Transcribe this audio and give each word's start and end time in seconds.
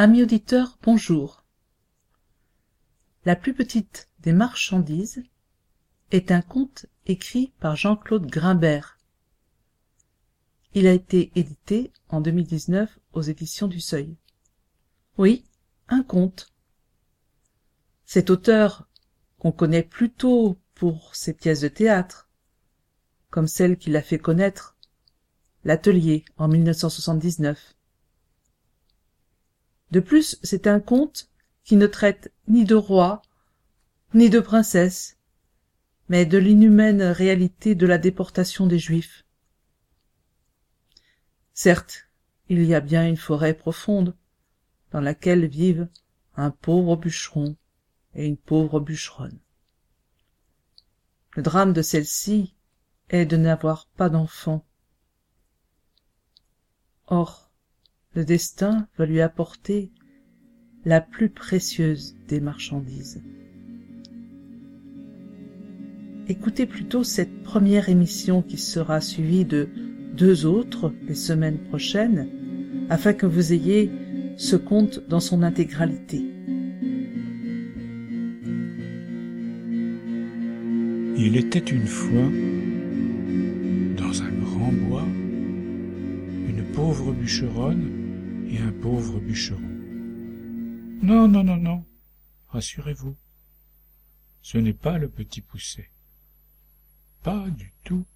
Amis 0.00 0.22
auditeurs, 0.22 0.78
bonjour. 0.84 1.42
La 3.24 3.34
plus 3.34 3.52
petite 3.52 4.08
des 4.20 4.32
marchandises 4.32 5.24
est 6.12 6.30
un 6.30 6.40
conte 6.40 6.86
écrit 7.06 7.52
par 7.58 7.74
Jean-Claude 7.74 8.26
Grimbert. 8.26 8.96
Il 10.72 10.86
a 10.86 10.92
été 10.92 11.32
édité 11.34 11.92
en 12.10 12.20
2019 12.20 12.96
aux 13.12 13.22
éditions 13.22 13.66
du 13.66 13.80
Seuil. 13.80 14.14
Oui, 15.16 15.44
un 15.88 16.04
conte. 16.04 16.54
Cet 18.04 18.30
auteur, 18.30 18.88
qu'on 19.40 19.50
connaît 19.50 19.82
plutôt 19.82 20.60
pour 20.76 21.16
ses 21.16 21.34
pièces 21.34 21.62
de 21.62 21.68
théâtre, 21.68 22.28
comme 23.30 23.48
celle 23.48 23.76
qu'il 23.76 23.96
a 23.96 24.02
fait 24.02 24.20
connaître, 24.20 24.76
L'Atelier 25.64 26.24
en 26.36 26.46
1979. 26.46 27.74
De 29.90 30.00
plus, 30.00 30.38
c'est 30.42 30.66
un 30.66 30.80
conte 30.80 31.30
qui 31.64 31.76
ne 31.76 31.86
traite 31.86 32.32
ni 32.46 32.64
de 32.64 32.74
roi, 32.74 33.22
ni 34.14 34.30
de 34.30 34.40
princesse, 34.40 35.18
mais 36.08 36.26
de 36.26 36.38
l'inhumaine 36.38 37.02
réalité 37.02 37.74
de 37.74 37.86
la 37.86 37.98
déportation 37.98 38.66
des 38.66 38.78
Juifs. 38.78 39.24
Certes, 41.54 42.08
il 42.48 42.64
y 42.64 42.74
a 42.74 42.80
bien 42.80 43.06
une 43.06 43.16
forêt 43.16 43.54
profonde, 43.54 44.16
dans 44.90 45.00
laquelle 45.00 45.46
vivent 45.46 45.88
un 46.36 46.50
pauvre 46.50 46.96
bûcheron 46.96 47.56
et 48.14 48.26
une 48.26 48.36
pauvre 48.36 48.80
bûcheronne. 48.80 49.38
Le 51.34 51.42
drame 51.42 51.72
de 51.72 51.82
celle-ci 51.82 52.54
est 53.10 53.26
de 53.26 53.36
n'avoir 53.36 53.86
pas 53.96 54.08
d'enfant. 54.08 54.64
Or, 57.06 57.47
le 58.14 58.24
destin 58.24 58.86
va 58.96 59.06
lui 59.06 59.20
apporter 59.20 59.90
la 60.84 61.00
plus 61.00 61.28
précieuse 61.28 62.16
des 62.28 62.40
marchandises. 62.40 63.22
Écoutez 66.28 66.66
plutôt 66.66 67.04
cette 67.04 67.42
première 67.42 67.88
émission 67.88 68.42
qui 68.42 68.58
sera 68.58 69.00
suivie 69.00 69.44
de 69.44 69.68
deux 70.14 70.46
autres 70.46 70.92
les 71.06 71.14
semaines 71.14 71.58
prochaines 71.58 72.28
afin 72.90 73.12
que 73.12 73.26
vous 73.26 73.52
ayez 73.52 73.90
ce 74.36 74.56
conte 74.56 75.06
dans 75.08 75.20
son 75.20 75.42
intégralité. 75.42 76.24
il 81.18 81.36
était 81.36 81.58
une 81.58 81.86
fois, 81.86 82.30
pauvre 86.78 87.12
bûcheronne 87.12 88.46
et 88.48 88.58
un 88.58 88.70
pauvre 88.70 89.18
bûcheron. 89.18 89.58
Non, 91.02 91.26
non, 91.26 91.42
non, 91.42 91.56
non, 91.56 91.84
rassurez-vous, 92.50 93.16
ce 94.42 94.58
n'est 94.58 94.80
pas 94.86 94.96
le 94.96 95.08
petit 95.08 95.40
pousset. 95.40 95.90
Pas 97.24 97.50
du 97.50 97.72
tout. 97.82 98.06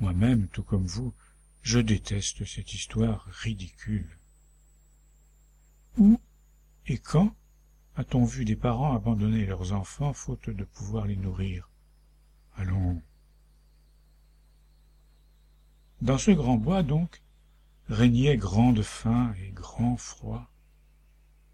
Moi-même, 0.00 0.48
tout 0.48 0.64
comme 0.64 0.88
vous, 0.88 1.14
je 1.62 1.78
déteste 1.78 2.44
cette 2.44 2.74
histoire 2.74 3.24
ridicule. 3.26 4.18
Où 5.98 6.18
et 6.88 6.98
quand 6.98 7.32
a-t-on 7.94 8.24
vu 8.24 8.44
des 8.44 8.56
parents 8.56 8.92
abandonner 8.92 9.46
leurs 9.46 9.72
enfants 9.72 10.12
faute 10.12 10.50
de 10.50 10.64
pouvoir 10.64 11.06
les 11.06 11.16
nourrir? 11.16 11.70
Allons. 12.56 13.00
Dans 16.02 16.18
ce 16.18 16.30
grand 16.30 16.56
bois, 16.56 16.82
donc, 16.82 17.22
régnait 17.88 18.36
grande 18.36 18.82
faim 18.82 19.34
et 19.40 19.50
grand 19.50 19.96
froid, 19.96 20.50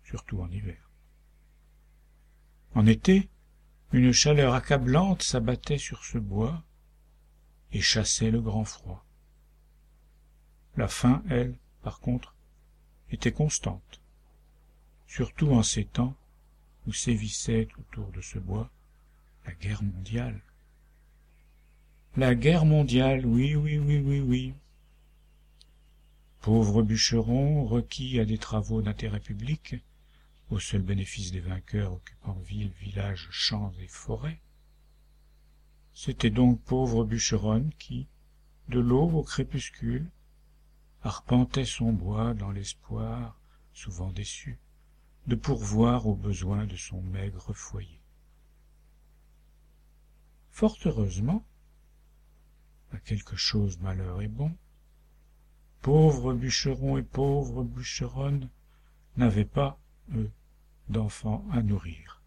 surtout 0.04 0.40
en 0.40 0.50
hiver. 0.50 0.90
En 2.74 2.86
été, 2.86 3.28
une 3.92 4.12
chaleur 4.12 4.54
accablante 4.54 5.22
s'abattait 5.22 5.78
sur 5.78 6.04
ce 6.04 6.18
bois 6.18 6.64
et 7.72 7.80
chassait 7.80 8.30
le 8.30 8.40
grand 8.40 8.64
froid. 8.64 9.04
La 10.76 10.88
faim, 10.88 11.22
elle, 11.28 11.56
par 11.82 12.00
contre, 12.00 12.34
était 13.10 13.32
constante, 13.32 14.00
surtout 15.06 15.52
en 15.52 15.62
ces 15.62 15.84
temps 15.84 16.16
où 16.86 16.92
sévissait 16.92 17.68
autour 17.78 18.10
de 18.12 18.20
ce 18.20 18.38
bois 18.38 18.70
la 19.44 19.52
guerre 19.52 19.82
mondiale. 19.82 20.40
La 22.14 22.34
guerre 22.34 22.66
mondiale, 22.66 23.24
oui, 23.24 23.56
oui, 23.56 23.78
oui, 23.78 23.98
oui, 23.98 24.20
oui. 24.20 24.54
Pauvre 26.42 26.82
bûcheron, 26.82 27.64
requis 27.64 28.20
à 28.20 28.26
des 28.26 28.36
travaux 28.36 28.82
d'intérêt 28.82 29.18
public, 29.18 29.76
au 30.50 30.58
seul 30.58 30.82
bénéfice 30.82 31.32
des 31.32 31.40
vainqueurs 31.40 31.94
occupant 31.94 32.38
villes, 32.40 32.74
villages, 32.82 33.28
champs 33.30 33.72
et 33.80 33.88
forêts. 33.88 34.42
C'était 35.94 36.28
donc 36.28 36.60
pauvre 36.60 37.04
bûcheronne 37.04 37.72
qui, 37.78 38.08
de 38.68 38.78
l'aube 38.78 39.14
au 39.14 39.22
crépuscule, 39.22 40.10
arpentait 41.00 41.64
son 41.64 41.94
bois 41.94 42.34
dans 42.34 42.50
l'espoir, 42.50 43.40
souvent 43.72 44.12
déçu, 44.12 44.58
de 45.28 45.34
pourvoir 45.34 46.06
aux 46.06 46.14
besoins 46.14 46.66
de 46.66 46.76
son 46.76 47.00
maigre 47.00 47.54
foyer. 47.54 48.02
Fort 50.50 50.76
heureusement, 50.84 51.42
à 52.92 52.98
quelque 52.98 53.36
chose 53.36 53.78
malheur 53.80 54.22
est 54.22 54.28
bon, 54.28 54.56
pauvres 55.80 56.34
bûcherons 56.34 56.98
et 56.98 57.02
pauvres 57.02 57.64
bûcheronnes 57.64 58.48
n'avaient 59.16 59.44
pas, 59.44 59.78
eux, 60.14 60.30
d'enfants 60.88 61.44
à 61.50 61.62
nourrir. 61.62 62.22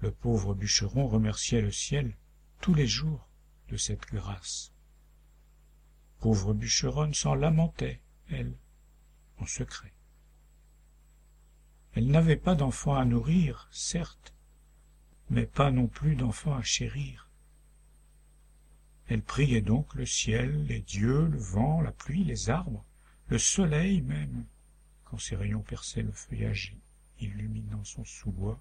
Le 0.00 0.10
pauvre 0.10 0.54
bûcheron 0.54 1.06
remerciait 1.06 1.60
le 1.60 1.72
ciel 1.72 2.16
tous 2.60 2.74
les 2.74 2.86
jours 2.86 3.28
de 3.68 3.76
cette 3.76 4.06
grâce. 4.06 4.72
Pauvre 6.18 6.54
bûcheronne 6.54 7.14
s'en 7.14 7.34
lamentait, 7.34 8.02
elle, 8.28 8.56
en 9.38 9.46
secret. 9.46 9.92
Elle 11.94 12.08
n'avait 12.08 12.36
pas 12.36 12.54
d'enfants 12.54 12.94
à 12.94 13.04
nourrir, 13.04 13.68
certes, 13.70 14.34
mais 15.30 15.46
pas 15.46 15.70
non 15.70 15.86
plus 15.86 16.16
d'enfants 16.16 16.54
à 16.54 16.62
chérir. 16.62 17.28
Elle 19.12 19.22
priait 19.22 19.60
donc 19.60 19.94
le 19.94 20.06
ciel, 20.06 20.64
les 20.64 20.80
dieux, 20.80 21.26
le 21.26 21.36
vent, 21.36 21.82
la 21.82 21.92
pluie, 21.92 22.24
les 22.24 22.48
arbres, 22.48 22.82
le 23.28 23.38
soleil 23.38 24.00
même, 24.00 24.46
quand 25.04 25.18
ses 25.18 25.36
rayons 25.36 25.60
perçaient 25.60 26.00
le 26.00 26.12
feuillage 26.12 26.74
illuminant 27.20 27.84
son 27.84 28.06
sous-bois 28.06 28.58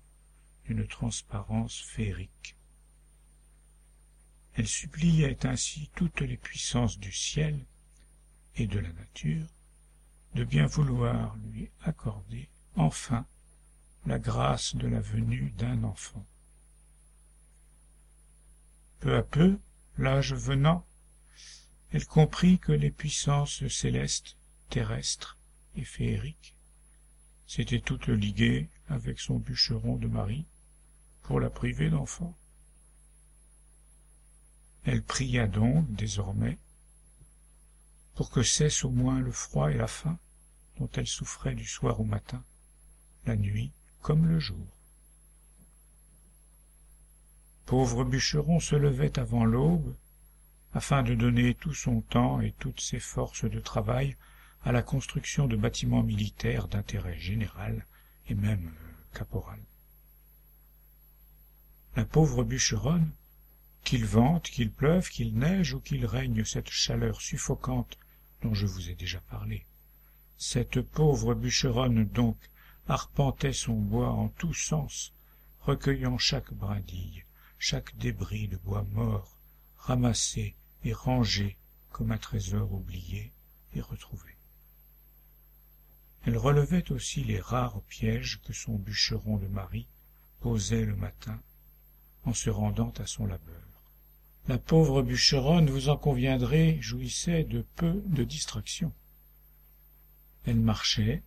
d'une 0.66 0.86
transparence 0.86 1.80
féerique. 1.80 2.58
Elle 4.56 4.68
suppliait 4.68 5.46
ainsi 5.46 5.90
toutes 5.96 6.20
les 6.20 6.36
puissances 6.36 7.00
du 7.00 7.14
ciel 7.14 7.58
et 8.58 8.68
de 8.68 8.80
la 8.80 8.92
nature 8.92 9.48
de 10.36 10.44
bien 10.44 10.66
vouloir 10.66 11.38
lui 11.38 11.72
accorder 11.84 12.50
enfin 12.76 13.26
la 14.06 14.20
grâce 14.20 14.76
de 14.76 14.90
la 14.90 15.00
venue 15.00 15.52
d'un 15.52 15.86
enfant. 15.86 16.26
Peu 19.00 19.16
à 19.16 19.24
peu, 19.24 19.58
l'âge 19.98 20.34
venant, 20.34 20.86
Elle 21.92 22.06
comprit 22.06 22.58
que 22.58 22.72
les 22.72 22.92
puissances 22.92 23.68
célestes, 23.68 24.38
terrestres 24.70 25.38
et 25.76 25.84
féeriques 25.84 26.56
s'étaient 27.48 27.82
toutes 27.82 28.08
liguées 28.08 28.70
avec 28.88 29.20
son 29.20 29.40
bûcheron 29.40 29.98
de 29.98 30.08
mari 30.08 30.46
pour 31.24 31.42
la 31.42 31.50
priver 31.50 31.90
d'enfants. 31.90 32.38
Elle 34.84 35.04
pria 35.04 35.48
donc 35.48 35.92
désormais 35.92 36.58
pour 38.16 38.30
que 38.30 38.42
cesse 38.42 38.86
au 38.86 38.90
moins 38.90 39.20
le 39.20 39.32
froid 39.32 39.70
et 39.70 39.78
la 39.78 39.88
faim 39.88 40.18
dont 40.78 40.90
elle 40.94 41.08
souffrait 41.08 41.56
du 41.56 41.66
soir 41.66 42.00
au 42.00 42.06
matin, 42.06 42.44
la 43.26 43.36
nuit 43.36 43.74
comme 44.02 44.28
le 44.28 44.40
jour. 44.40 44.66
Pauvre 47.66 48.04
bûcheron 48.04 48.60
se 48.60 48.76
levait 48.76 49.18
avant 49.20 49.46
l'aube, 49.46 49.96
afin 50.74 51.04
de 51.04 51.16
donner 51.16 51.54
tout 51.54 51.74
son 51.74 52.02
temps 52.02 52.42
et 52.42 52.54
toutes 52.60 52.82
ses 52.82 53.00
forces 53.00 53.46
de 53.46 53.60
travail 53.60 54.16
à 54.64 54.72
la 54.72 54.84
construction 54.84 55.48
de 55.48 55.56
bâtiments 55.56 56.04
militaires 56.04 56.68
d'intérêt 56.68 57.20
général 57.20 57.86
et 58.28 58.36
même 58.36 58.68
euh, 58.68 59.18
caporal. 59.18 59.60
La 61.96 62.06
pauvre 62.06 62.44
bûcheronne, 62.44 63.12
qu'il 63.84 64.06
vente, 64.06 64.50
qu'il 64.50 64.72
pleuve, 64.72 65.10
qu'il 65.10 65.38
neige 65.38 65.74
ou 65.74 65.82
qu'il 65.82 66.06
règne 66.06 66.46
cette 66.46 66.70
chaleur 66.70 67.20
suffocante 67.20 67.98
dont 68.44 68.54
je 68.54 68.66
vous 68.66 68.90
ai 68.90 68.96
déjà 68.96 69.20
parlé, 69.22 69.66
cette 70.38 70.82
pauvre 70.82 71.34
bûcheronne 71.34 72.06
donc 72.06 72.38
arpentait 72.88 73.54
son 73.54 73.76
bois 73.76 74.12
en 74.12 74.30
tous 74.30 74.54
sens, 74.54 75.14
recueillant 75.62 76.18
chaque 76.18 76.54
brindille, 76.54 77.26
chaque 77.64 77.96
débris 77.98 78.48
de 78.48 78.58
bois 78.58 78.84
mort, 78.92 79.38
ramassé 79.78 80.56
et 80.84 80.94
rangé 80.94 81.58
comme 81.92 82.12
un 82.12 82.18
trésor 82.18 82.74
oublié 82.74 83.32
et 83.76 83.82
retrouvé. 83.82 84.36
Elle 86.26 86.38
relevait 86.38 86.92
aussi 86.92 87.24
les 87.24 87.40
rares 87.40 87.84
pièges 87.84 88.42
que 88.42 88.52
son 88.52 88.80
bûcheron 88.80 89.38
de 89.38 89.46
mari 89.46 89.88
posait 90.40 90.86
le 90.86 90.96
matin 90.96 91.40
en 92.26 92.34
se 92.34 92.50
rendant 92.50 92.94
à 92.98 93.06
son 93.06 93.28
labeur. 93.28 93.84
La 94.48 94.58
pauvre 94.58 95.04
bûcheronne, 95.04 95.70
vous 95.70 95.90
en 95.90 95.98
conviendrez, 95.98 96.82
jouissait 96.82 97.44
de 97.44 97.64
peu 97.76 98.02
de 98.08 98.24
distraction. 98.24 98.92
Elle 100.46 100.60
marchait, 100.60 101.22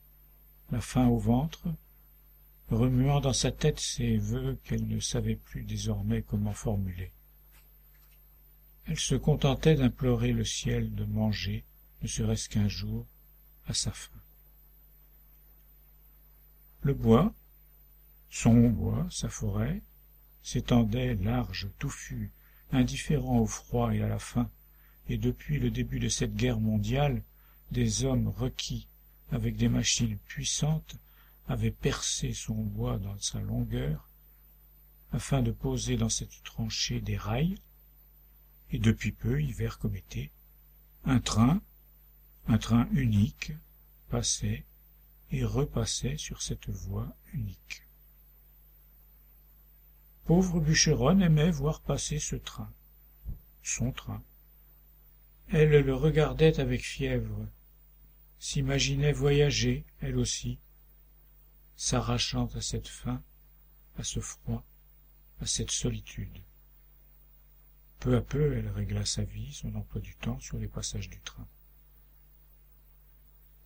la 0.73 0.81
faim 0.81 1.07
au 1.07 1.19
ventre, 1.19 1.69
remuant 2.71 3.21
dans 3.21 3.33
sa 3.33 3.53
tête 3.53 3.81
ses 3.81 4.17
vœux 4.17 4.59
qu'elle 4.65 4.87
ne 4.87 5.01
savait 5.01 5.37
plus 5.37 5.65
désormais 5.65 6.23
comment 6.23 6.53
formuler. 6.53 7.13
Elle 8.87 8.99
se 8.99 9.15
contentait 9.15 9.77
d'implorer 9.77 10.33
le 10.33 10.45
ciel 10.45 10.95
de 10.95 11.05
manger, 11.05 11.65
ne 12.03 12.09
serait-ce 12.09 12.49
qu'un 12.49 12.69
jour, 12.69 13.07
à 13.67 13.75
sa 13.75 13.91
faim. 13.91 14.21
Le 16.83 16.93
bois, 16.93 17.33
son 18.29 18.69
bois, 18.69 19.07
sa 19.11 19.29
forêt, 19.29 19.81
s'étendait 20.43 21.15
large, 21.15 21.71
touffu, 21.79 22.31
indifférent 22.73 23.39
au 23.39 23.47
froid 23.47 23.95
et 23.95 24.03
à 24.03 24.09
la 24.09 24.19
faim, 24.19 24.51
et 25.09 25.17
depuis 25.17 25.59
le 25.59 25.71
début 25.71 25.99
de 25.99 26.09
cette 26.09 26.35
guerre 26.35 26.61
mondiale, 26.61 27.23
des 27.71 28.05
hommes 28.05 28.29
requis 28.29 28.89
avec 29.33 29.57
des 29.57 29.69
machines 29.69 30.19
puissantes 30.27 30.97
avaient 31.49 31.71
percé 31.71 32.33
son 32.33 32.55
bois 32.55 32.99
dans 32.99 33.19
sa 33.19 33.41
longueur, 33.41 34.09
afin 35.13 35.43
de 35.43 35.53
poser 35.53 35.97
dans 35.97 36.09
cette 36.09 36.43
tranchée 36.43 37.01
des 37.01 37.17
rails, 37.17 37.57
et 38.71 38.79
depuis 38.79 39.13
peu, 39.13 39.41
hiver 39.43 39.79
comme 39.79 39.97
été, 39.97 40.33
un 41.05 41.21
train, 41.21 41.61
un 42.49 42.59
train 42.59 42.89
unique, 42.93 43.53
passait 44.09 44.65
et 45.31 45.45
repassait 45.45 46.17
sur 46.17 46.43
cette 46.43 46.69
voie 46.69 47.15
unique. 47.33 47.83
Pauvre 50.25 50.61
bûcheronne 50.61 51.23
aimait 51.23 51.51
voir 51.51 51.81
passer 51.83 52.19
ce 52.19 52.37
train, 52.37 52.73
son 53.63 53.93
train. 53.93 54.23
Elle 55.49 55.85
le 55.85 55.95
regardait 55.95 56.59
avec 56.61 56.83
fièvre, 56.83 57.47
s'imaginait 58.39 59.13
voyager, 59.13 59.85
elle 60.01 60.17
aussi, 60.17 60.59
s'arrachant 61.77 62.47
à 62.55 62.61
cette 62.61 62.89
faim, 62.89 63.23
à 63.97 64.05
ce 64.05 64.21
froid, 64.21 64.65
à 65.41 65.47
cette 65.47 65.71
solitude. 65.71 66.43
Peu 68.01 68.17
à 68.17 68.21
peu, 68.21 68.57
elle 68.57 68.69
régla 68.69 69.05
sa 69.05 69.25
vie, 69.25 69.53
son 69.53 69.75
emploi 69.75 70.01
du 70.01 70.15
temps 70.17 70.39
sur 70.41 70.59
les 70.59 70.69
passages 70.69 71.09
du 71.09 71.21
train. 71.21 71.47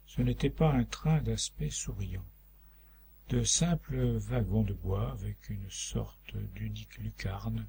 Ce 0.07 0.23
n'était 0.23 0.51
pas 0.51 0.73
un 0.73 0.85
train 0.85 1.21
d'aspect 1.21 1.71
souriant 1.71 2.25
de 3.29 3.45
simples 3.45 4.17
wagons 4.17 4.63
de 4.63 4.73
bois 4.73 5.13
avec 5.13 5.51
une 5.51 5.69
sorte 5.71 6.35
d'unique 6.55 6.97
lucarne 6.97 7.67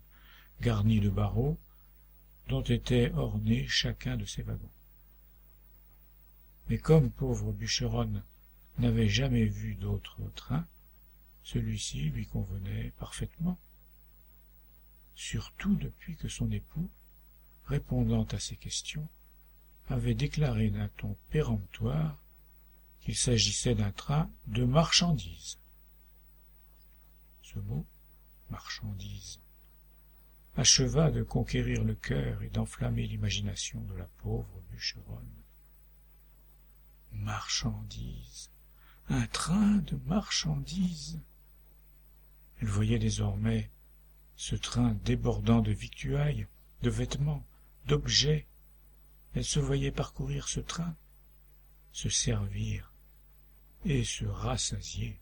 garnie 0.61 1.01
de 1.01 1.09
barreaux 1.09 1.59
dont 2.47 2.63
était 2.63 3.11
orné 3.11 3.67
chacun 3.67 4.15
de 4.15 4.25
ces 4.25 4.41
wagons. 4.41 4.71
Mais 6.69 6.77
comme 6.77 7.11
pauvre 7.11 7.51
bûcheronne 7.51 8.23
n'avait 8.79 9.09
jamais 9.09 9.45
vu 9.45 9.75
d'autre 9.75 10.19
train, 10.35 10.65
celui-ci 11.43 12.09
lui 12.09 12.27
convenait 12.27 12.91
parfaitement, 12.97 13.57
surtout 15.15 15.75
depuis 15.75 16.15
que 16.15 16.27
son 16.27 16.51
époux, 16.51 16.89
répondant 17.65 18.23
à 18.25 18.39
ses 18.39 18.55
questions, 18.55 19.07
avait 19.87 20.13
déclaré 20.13 20.69
d'un 20.69 20.87
ton 20.89 21.17
péremptoire 21.29 22.17
qu'il 23.01 23.15
s'agissait 23.15 23.75
d'un 23.75 23.91
train 23.91 24.29
de 24.47 24.63
marchandises. 24.63 25.59
Ce 27.41 27.59
mot, 27.59 27.85
marchandise, 28.49 29.39
acheva 30.55 31.09
de 31.09 31.23
conquérir 31.23 31.83
le 31.83 31.95
cœur 31.95 32.43
et 32.43 32.49
d'enflammer 32.49 33.07
l'imagination 33.07 33.81
de 33.81 33.95
la 33.95 34.05
pauvre 34.17 34.61
bûcheronne. 34.69 35.43
Marchandises, 37.11 38.51
un 39.09 39.25
train 39.27 39.77
de 39.77 39.97
marchandises. 40.05 41.19
Elle 42.61 42.67
voyait 42.67 42.99
désormais 42.99 43.71
ce 44.35 44.55
train 44.55 44.93
débordant 45.03 45.61
de 45.61 45.71
victuailles, 45.71 46.47
de 46.83 46.89
vêtements, 46.89 47.45
d'objets. 47.87 48.47
Elle 49.33 49.45
se 49.45 49.59
voyait 49.59 49.91
parcourir 49.91 50.47
ce 50.47 50.59
train, 50.59 50.95
se 51.91 52.09
servir 52.09 52.93
et 53.85 54.03
se 54.03 54.25
rassasier. 54.25 55.19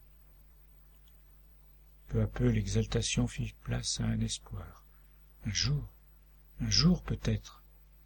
Peu 2.09 2.21
à 2.21 2.27
peu 2.27 2.49
l'exaltation 2.49 3.27
fit 3.27 3.53
place 3.63 3.99
à 3.99 4.05
un 4.05 4.19
espoir. 4.19 4.85
Un 5.45 5.51
jour, 5.51 5.93
un 6.59 6.69
jour 6.69 7.03
peut-être, 7.03 7.63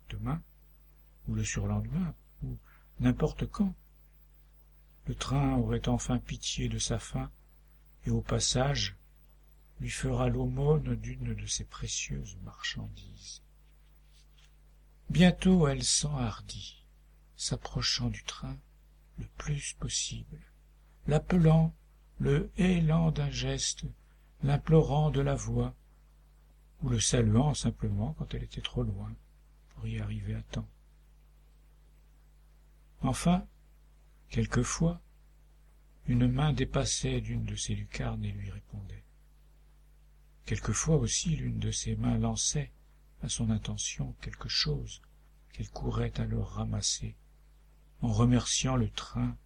demain, 0.10 0.42
ou 1.28 1.36
le 1.36 1.44
surlendemain, 1.44 2.14
ou 2.44 2.58
n'importe 3.00 3.46
quand, 3.48 3.74
le 5.06 5.16
train 5.16 5.56
aurait 5.58 5.88
enfin 5.88 6.20
pitié 6.20 6.70
de 6.70 6.80
sa 6.80 7.00
faim, 7.00 7.32
et 8.06 8.12
au 8.12 8.22
passage 8.22 8.96
lui 9.80 9.90
fera 9.90 10.30
l'aumône 10.30 10.96
d'une 10.96 11.34
de 11.34 11.46
ses 11.48 11.66
précieuses 11.66 12.38
marchandises. 12.44 13.42
Bientôt 15.10 15.68
elle 15.68 15.84
s'enhardit 15.84 16.86
s'approchant 17.36 18.10
du 18.10 18.24
train 18.24 18.58
le 19.18 19.26
plus 19.38 19.74
possible, 19.74 20.40
l'appelant, 21.08 21.74
le 22.20 22.52
hélant 22.58 23.12
d'un 23.12 23.32
geste, 23.32 23.86
l'implorant 24.44 25.10
de 25.10 25.22
la 25.22 25.36
voix, 25.36 25.74
ou 26.82 26.90
le 26.90 27.00
saluant 27.00 27.54
simplement 27.54 28.14
quand 28.14 28.34
elle 28.34 28.44
était 28.44 28.62
trop 28.62 28.84
loin 28.84 29.12
pour 29.70 29.88
y 29.88 30.00
arriver 30.00 30.36
à 30.36 30.42
temps. 30.44 30.70
Enfin, 33.02 33.46
quelquefois, 34.32 35.02
une 36.08 36.28
main 36.28 36.54
dépassait 36.54 37.20
d'une 37.20 37.44
de 37.44 37.56
ses 37.56 37.76
lucarnes 37.76 38.24
et 38.24 38.32
lui 38.32 38.50
répondait. 38.50 39.04
Quelquefois 40.46 40.96
aussi 40.96 41.36
l'une 41.36 41.60
de 41.60 41.70
ses 41.70 41.96
mains 41.98 42.18
lançait 42.18 42.72
à 43.22 43.30
son 43.30 43.52
intention 43.52 44.14
quelque 44.22 44.50
chose 44.50 45.02
qu'elle 45.52 45.70
courait 45.70 46.20
alors 46.20 46.54
ramasser 46.54 47.16
en 48.02 48.12
remerciant 48.12 48.78
le 48.78 48.90
train 48.90 49.38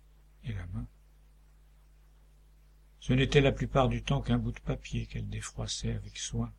et 0.44 0.54
la 0.54 0.66
main. 0.68 0.88
Ce 3.00 3.12
n'était 3.12 3.42
la 3.42 3.52
plupart 3.52 3.90
du 3.90 4.04
temps 4.04 4.22
qu'un 4.22 4.38
bout 4.38 4.52
de 4.52 4.60
papier 4.60 5.08
qu'elle 5.08 5.28
défroissait 5.28 5.94
avec 5.94 6.18
soin 6.18 6.54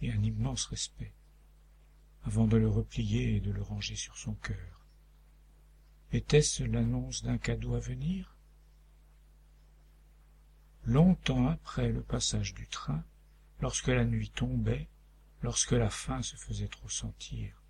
et 0.00 0.10
un 0.10 0.22
immense 0.22 0.64
respect, 0.66 1.12
avant 2.24 2.46
de 2.46 2.56
le 2.56 2.68
replier 2.68 3.36
et 3.36 3.40
de 3.40 3.52
le 3.52 3.62
ranger 3.62 3.96
sur 3.96 4.16
son 4.16 4.34
cœur. 4.34 4.79
Était-ce 6.12 6.64
l'annonce 6.64 7.22
d'un 7.22 7.38
cadeau 7.38 7.76
à 7.76 7.78
venir? 7.78 8.36
Longtemps 10.84 11.46
après 11.46 11.88
le 11.88 12.02
passage 12.02 12.52
du 12.52 12.66
train, 12.66 13.04
lorsque 13.60 13.86
la 13.86 14.04
nuit 14.04 14.30
tombait, 14.30 14.88
lorsque 15.42 15.70
la 15.70 15.88
faim 15.88 16.20
se 16.22 16.34
faisait 16.34 16.66
trop 16.66 16.88
sentir, 16.88 17.62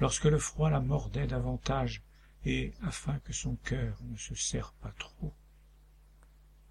lorsque 0.00 0.24
le 0.24 0.38
froid 0.38 0.68
la 0.68 0.80
mordait 0.80 1.28
davantage, 1.28 2.02
et, 2.44 2.72
afin 2.82 3.18
que 3.20 3.32
son 3.32 3.54
cœur 3.56 3.98
ne 4.04 4.16
se 4.16 4.34
serre 4.34 4.72
pas 4.74 4.92
trop, 4.98 5.34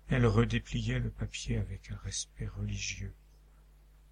elle 0.10 0.26
redépliait 0.26 1.00
le 1.00 1.10
papier 1.12 1.58
avec 1.58 1.92
un 1.92 1.98
respect 1.98 2.48
religieux, 2.48 3.14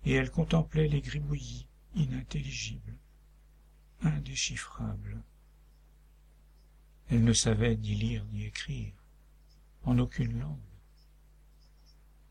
et 0.06 0.14
elle 0.14 0.32
contemplait 0.32 0.88
les 0.88 1.02
gribouillis 1.02 1.68
inintelligibles, 1.96 2.96
indéchiffrables. 4.02 5.22
Elle 7.14 7.26
ne 7.26 7.34
savait 7.34 7.76
ni 7.76 7.94
lire 7.94 8.26
ni 8.32 8.46
écrire, 8.46 8.92
en 9.84 10.00
aucune 10.00 10.40
langue. 10.40 10.58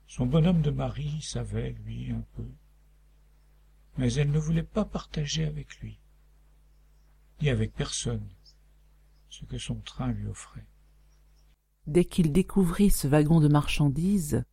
Son 0.09 0.27
bonhomme 0.27 0.61
de 0.61 0.73
mari 0.73 1.23
savait, 1.23 1.71
lui, 1.85 2.11
un 2.11 2.25
peu, 2.35 2.51
mais 3.97 4.13
elle 4.15 4.33
ne 4.33 4.41
voulait 4.41 4.65
pas 4.65 4.85
partager 4.85 5.45
avec 5.45 5.79
lui, 5.79 6.01
ni 7.41 7.49
avec 7.49 7.73
personne, 7.75 8.29
ce 9.29 9.45
que 9.45 9.57
son 9.57 9.77
train 9.77 10.11
lui 10.11 10.27
offrait. 10.27 10.67
Dès 11.87 12.05
qu'il 12.05 12.33
découvrit 12.33 12.91
ce 12.91 13.07
wagon 13.07 13.39
de 13.39 13.47
marchandises, 13.47 14.45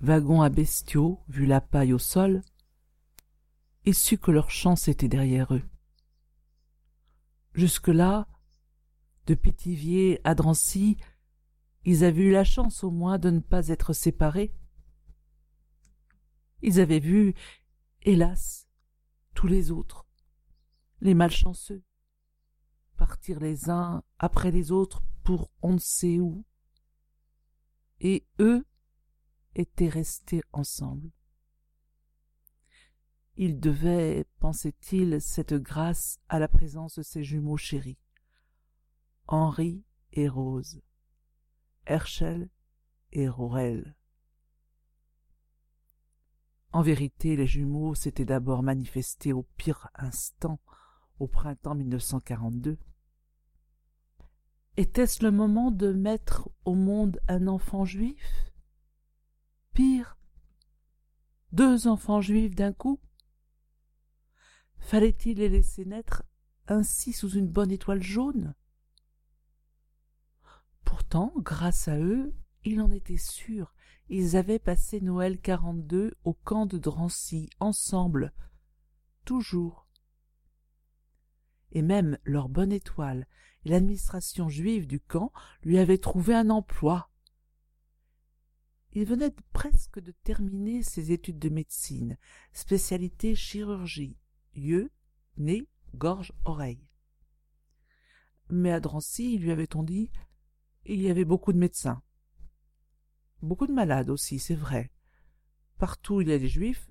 wagon 0.00 0.40
à 0.40 0.48
bestiaux, 0.48 1.20
vu 1.28 1.44
la 1.44 1.60
paille 1.60 1.92
au 1.92 1.98
sol, 1.98 2.40
il 3.84 3.94
sut 3.94 4.16
que 4.16 4.30
leur 4.30 4.50
chance 4.50 4.88
était 4.88 5.08
derrière 5.08 5.52
eux. 5.52 5.68
Jusque-là, 7.52 8.26
de 9.26 9.34
Pithiviers 9.34 10.20
à 10.24 10.34
Drancy, 10.34 10.96
ils 11.84 12.04
avaient 12.04 12.24
eu 12.24 12.32
la 12.32 12.44
chance 12.44 12.82
au 12.84 12.90
moins 12.90 13.18
de 13.18 13.30
ne 13.30 13.40
pas 13.40 13.68
être 13.68 13.92
séparés. 13.92 14.52
Ils 16.62 16.80
avaient 16.80 17.00
vu, 17.00 17.34
hélas, 18.02 18.68
tous 19.34 19.46
les 19.46 19.70
autres, 19.70 20.06
les 21.00 21.14
malchanceux, 21.14 21.82
partir 22.96 23.38
les 23.40 23.70
uns 23.70 24.02
après 24.18 24.50
les 24.50 24.72
autres 24.72 25.02
pour 25.22 25.50
on 25.62 25.74
ne 25.74 25.78
sait 25.78 26.18
où, 26.18 26.44
et 28.00 28.26
eux 28.40 28.64
étaient 29.54 29.88
restés 29.88 30.42
ensemble. 30.52 31.10
Ils 33.36 33.60
devaient, 33.60 34.24
pensait-il, 34.38 35.20
cette 35.20 35.54
grâce 35.54 36.18
à 36.28 36.38
la 36.38 36.48
présence 36.48 36.96
de 36.98 37.02
ses 37.02 37.22
jumeaux 37.22 37.58
chéris, 37.58 37.98
Henri 39.28 39.84
et 40.12 40.28
Rose, 40.28 40.80
Herschel 41.86 42.48
et 43.12 43.28
Rorel. 43.28 43.96
En 46.72 46.82
vérité, 46.82 47.34
les 47.36 47.46
jumeaux 47.46 47.94
s'étaient 47.94 48.24
d'abord 48.24 48.62
manifestés 48.62 49.32
au 49.32 49.42
pire 49.56 49.88
instant, 49.94 50.60
au 51.18 51.26
printemps 51.26 51.74
1942. 51.74 52.78
Était-ce 54.76 55.24
le 55.24 55.30
moment 55.30 55.70
de 55.70 55.92
mettre 55.92 56.48
au 56.64 56.74
monde 56.74 57.18
un 57.28 57.48
enfant 57.48 57.84
juif? 57.84 58.52
Pire, 59.72 60.18
deux 61.50 61.88
enfants 61.88 62.20
juifs 62.20 62.54
d'un 62.54 62.72
coup? 62.72 63.00
Fallait-il 64.76 65.38
les 65.38 65.48
laisser 65.48 65.84
naître 65.84 66.22
ainsi 66.68 67.12
sous 67.12 67.30
une 67.30 67.48
bonne 67.48 67.72
étoile 67.72 68.02
jaune? 68.02 68.54
Pourtant, 70.86 71.32
grâce 71.36 71.88
à 71.88 71.98
eux, 71.98 72.32
il 72.64 72.80
en 72.80 72.90
était 72.92 73.18
sûr, 73.18 73.74
ils 74.08 74.36
avaient 74.36 74.60
passé 74.60 75.00
Noël 75.00 75.38
42 75.40 76.14
au 76.24 76.32
camp 76.32 76.64
de 76.64 76.78
Drancy, 76.78 77.50
ensemble, 77.58 78.32
toujours. 79.24 79.88
Et 81.72 81.82
même 81.82 82.18
leur 82.24 82.48
bonne 82.48 82.70
étoile 82.70 83.26
et 83.64 83.68
l'administration 83.68 84.48
juive 84.48 84.86
du 84.86 85.00
camp 85.00 85.32
lui 85.62 85.78
avaient 85.78 85.98
trouvé 85.98 86.34
un 86.34 86.50
emploi. 86.50 87.10
Il 88.92 89.06
venait 89.06 89.34
presque 89.52 89.98
de 89.98 90.12
terminer 90.22 90.84
ses 90.84 91.10
études 91.10 91.40
de 91.40 91.48
médecine, 91.48 92.16
spécialité 92.52 93.34
chirurgie, 93.34 94.16
yeux, 94.54 94.92
nez, 95.36 95.68
gorge, 95.96 96.32
oreille. 96.44 96.86
Mais 98.50 98.70
à 98.70 98.78
Drancy, 98.78 99.36
lui 99.38 99.50
avait-on 99.50 99.82
dit, 99.82 100.10
il 100.88 101.00
y 101.00 101.10
avait 101.10 101.24
beaucoup 101.24 101.52
de 101.52 101.58
médecins. 101.58 102.02
Beaucoup 103.42 103.66
de 103.66 103.72
malades 103.72 104.10
aussi, 104.10 104.38
c'est 104.38 104.54
vrai. 104.54 104.92
Partout 105.78 106.16
où 106.16 106.20
il 106.20 106.28
y 106.28 106.32
a 106.32 106.38
des 106.38 106.48
juifs, 106.48 106.90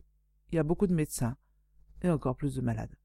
il 0.52 0.56
y 0.56 0.60
a 0.60 0.64
beaucoup 0.64 0.88
de 0.88 0.94
médecins, 0.94 1.38
et 2.02 2.10
encore 2.10 2.36
plus 2.36 2.56
de 2.56 2.62
malades. 2.62 2.96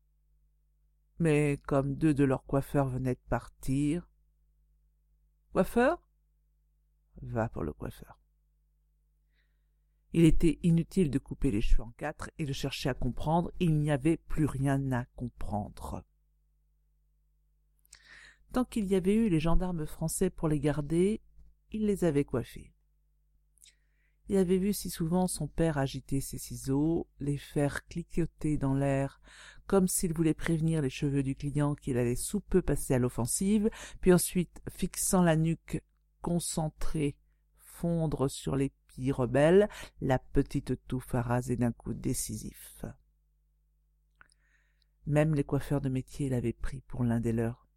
Mais 1.19 1.59
comme 1.67 1.97
deux 1.97 2.15
de 2.15 2.25
leurs 2.25 2.45
coiffeurs 2.45 2.89
venaient 2.89 3.15
de 3.15 3.29
partir... 3.29 4.09
Coiffeur? 5.53 6.03
Va 7.23 7.49
pour 7.49 7.65
le 7.65 7.73
coiffeur. 7.73 8.21
Il 10.13 10.25
était 10.25 10.59
inutile 10.63 11.11
de 11.11 11.19
couper 11.19 11.51
les 11.51 11.61
cheveux 11.61 11.83
en 11.83 11.93
quatre 11.93 12.31
et 12.39 12.45
de 12.45 12.53
chercher 12.53 12.89
à 12.89 12.95
comprendre, 12.95 13.53
il 13.61 13.79
n'y 13.79 13.91
avait 13.91 14.17
plus 14.17 14.47
rien 14.47 14.93
à 14.93 15.05
comprendre. 15.17 16.05
Tant 18.53 18.65
qu'il 18.65 18.87
y 18.87 18.97
avait 18.97 19.15
eu 19.15 19.29
les 19.29 19.41
gendarmes 19.41 19.87
français 19.87 20.29
pour 20.29 20.49
les 20.49 20.59
garder, 20.59 21.21
il 21.71 21.87
les 21.87 22.05
avait 22.05 22.25
coiffés. 22.25 22.73
Il 24.29 24.37
avait 24.37 24.59
vu 24.59 24.73
si 24.73 24.91
souvent 24.91 25.27
son 25.27 25.49
père 25.49 25.79
agiter 25.79 26.21
ses 26.21 26.39
ciseaux, 26.39 27.09
les 27.19 27.37
faire 27.37 27.87
cliqueter 27.87 28.59
dans 28.59 28.75
l'air, 28.75 29.21
comme 29.67 29.89
s'il 29.89 30.13
voulait 30.13 30.35
prévenir 30.35 30.83
les 30.83 30.91
cheveux 30.91 31.23
du 31.23 31.35
client 31.35 31.75
qu'il 31.75 31.99
allait 31.99 32.17
sous 32.17 32.41
peu 32.41 32.63
passer 32.63 32.95
à 32.95 32.99
l'offensive, 32.99 33.71
puis 34.01 34.13
ensuite, 34.13 34.63
fixant 34.69 35.23
la 35.23 35.37
nuque 35.37 35.83
concentrée, 36.21 37.17
fondre 37.59 38.29
sur 38.29 38.57
les 38.57 38.73
pieds 38.89 39.13
rebelles, 39.13 39.69
la 40.01 40.19
petite 40.19 40.87
touffe 40.87 41.15
à 41.15 41.23
raser 41.23 41.57
d'un 41.57 41.73
coup 41.73 41.95
décisif. 41.95 42.85
Même 45.07 45.35
les 45.35 45.45
coiffeurs 45.45 45.81
de 45.81 45.89
métier 45.89 46.29
l'avaient 46.29 46.53
pris 46.53 46.83
pour 46.83 47.05
l'un 47.05 47.21
des 47.21 47.33
leurs. 47.33 47.70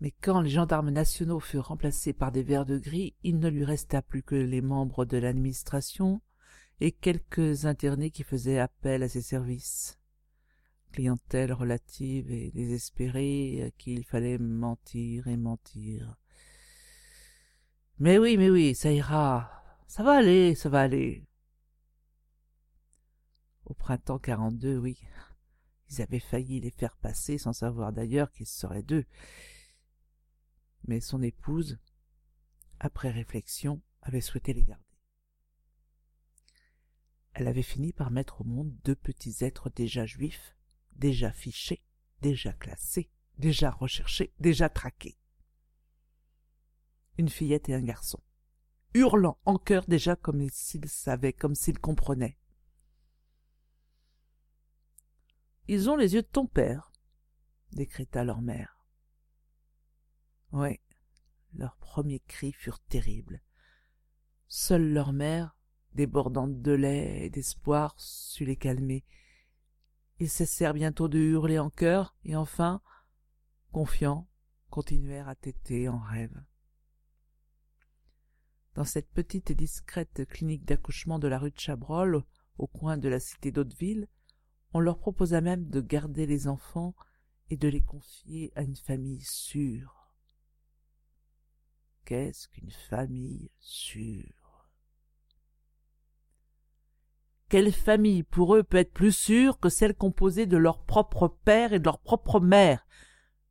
Mais 0.00 0.10
quand 0.10 0.40
les 0.40 0.50
gendarmes 0.50 0.90
nationaux 0.90 1.40
furent 1.40 1.68
remplacés 1.68 2.12
par 2.12 2.32
des 2.32 2.42
verres 2.42 2.66
de 2.66 2.78
gris, 2.78 3.14
il 3.22 3.38
ne 3.38 3.48
lui 3.48 3.64
resta 3.64 4.02
plus 4.02 4.22
que 4.22 4.34
les 4.34 4.60
membres 4.60 5.04
de 5.04 5.16
l'administration 5.16 6.20
et 6.80 6.90
quelques 6.90 7.66
internés 7.66 8.10
qui 8.10 8.24
faisaient 8.24 8.58
appel 8.58 9.04
à 9.04 9.08
ses 9.08 9.22
services. 9.22 10.00
Clientèle 10.90 11.52
relative 11.52 12.30
et 12.32 12.50
désespérée 12.50 13.62
à 13.62 13.70
qui 13.70 13.94
il 13.94 14.04
fallait 14.04 14.38
mentir 14.38 15.28
et 15.28 15.36
mentir. 15.36 16.16
Mais 17.98 18.18
oui, 18.18 18.36
mais 18.36 18.50
oui, 18.50 18.74
ça 18.74 18.90
ira. 18.90 19.50
Ça 19.86 20.02
va 20.02 20.18
aller, 20.18 20.54
ça 20.56 20.68
va 20.68 20.80
aller. 20.80 21.24
Au 23.64 23.74
printemps 23.74 24.18
42, 24.18 24.76
oui. 24.78 24.98
Ils 25.90 26.02
avaient 26.02 26.18
failli 26.18 26.60
les 26.60 26.70
faire 26.70 26.96
passer 26.96 27.38
sans 27.38 27.52
savoir 27.52 27.92
d'ailleurs 27.92 28.32
qu'ils 28.32 28.46
seraient 28.46 28.82
d'eux 28.82 29.04
mais 30.84 31.00
son 31.00 31.22
épouse, 31.22 31.78
après 32.80 33.10
réflexion, 33.10 33.80
avait 34.02 34.20
souhaité 34.20 34.52
les 34.52 34.64
garder. 34.64 34.84
Elle 37.34 37.48
avait 37.48 37.62
fini 37.62 37.92
par 37.92 38.10
mettre 38.10 38.42
au 38.42 38.44
monde 38.44 38.74
deux 38.84 38.96
petits 38.96 39.44
êtres 39.44 39.70
déjà 39.70 40.04
juifs, 40.04 40.54
déjà 40.96 41.32
fichés, 41.32 41.82
déjà 42.20 42.52
classés, 42.52 43.10
déjà 43.38 43.70
recherchés, 43.70 44.32
déjà 44.38 44.68
traqués. 44.68 45.18
Une 47.18 47.28
fillette 47.28 47.68
et 47.68 47.74
un 47.74 47.82
garçon, 47.82 48.22
hurlant 48.94 49.38
en 49.44 49.56
chœur 49.58 49.86
déjà 49.86 50.16
comme 50.16 50.48
s'ils 50.50 50.88
savaient, 50.88 51.32
comme 51.32 51.54
s'ils 51.54 51.78
comprenaient. 51.78 52.38
Ils 55.68 55.88
ont 55.88 55.96
les 55.96 56.14
yeux 56.14 56.22
de 56.22 56.26
ton 56.26 56.46
père, 56.46 56.92
décréta 57.70 58.24
leur 58.24 58.42
mère. 58.42 58.81
Oui, 60.52 60.80
leurs 61.54 61.76
premiers 61.76 62.20
cris 62.20 62.52
furent 62.52 62.80
terribles. 62.80 63.40
Seule 64.48 64.92
leur 64.92 65.14
mère, 65.14 65.56
débordante 65.94 66.60
de 66.60 66.72
lait 66.72 67.24
et 67.24 67.30
d'espoir, 67.30 67.94
sut 67.98 68.44
les 68.44 68.56
calmer. 68.56 69.02
Ils 70.18 70.28
cessèrent 70.28 70.74
bientôt 70.74 71.08
de 71.08 71.18
hurler 71.18 71.58
en 71.58 71.70
chœur, 71.70 72.14
et 72.24 72.36
enfin, 72.36 72.82
confiants, 73.72 74.28
continuèrent 74.68 75.28
à 75.28 75.34
téter 75.34 75.88
en 75.88 75.98
rêve. 75.98 76.38
Dans 78.74 78.84
cette 78.84 79.10
petite 79.10 79.50
et 79.50 79.54
discrète 79.54 80.26
clinique 80.28 80.66
d'accouchement 80.66 81.18
de 81.18 81.28
la 81.28 81.38
rue 81.38 81.50
de 81.50 81.58
Chabrol, 81.58 82.24
au 82.58 82.66
coin 82.66 82.98
de 82.98 83.08
la 83.08 83.20
cité 83.20 83.52
d'Hauteville, 83.52 84.06
on 84.74 84.80
leur 84.80 84.98
proposa 84.98 85.40
même 85.40 85.66
de 85.68 85.80
garder 85.80 86.26
les 86.26 86.46
enfants 86.46 86.94
et 87.48 87.56
de 87.56 87.68
les 87.68 87.82
confier 87.82 88.52
à 88.54 88.62
une 88.62 88.76
famille 88.76 89.22
sûre 89.22 90.01
qu'est-ce 92.04 92.48
qu'une 92.48 92.70
famille 92.70 93.50
sûre? 93.58 94.70
Quelle 97.48 97.72
famille 97.72 98.22
pour 98.22 98.54
eux 98.56 98.62
peut 98.62 98.78
être 98.78 98.94
plus 98.94 99.12
sûre 99.12 99.58
que 99.58 99.68
celle 99.68 99.94
composée 99.94 100.46
de 100.46 100.56
leur 100.56 100.84
propre 100.84 101.28
père 101.28 101.72
et 101.72 101.78
de 101.78 101.84
leur 101.84 102.00
propre 102.00 102.40
mère? 102.40 102.86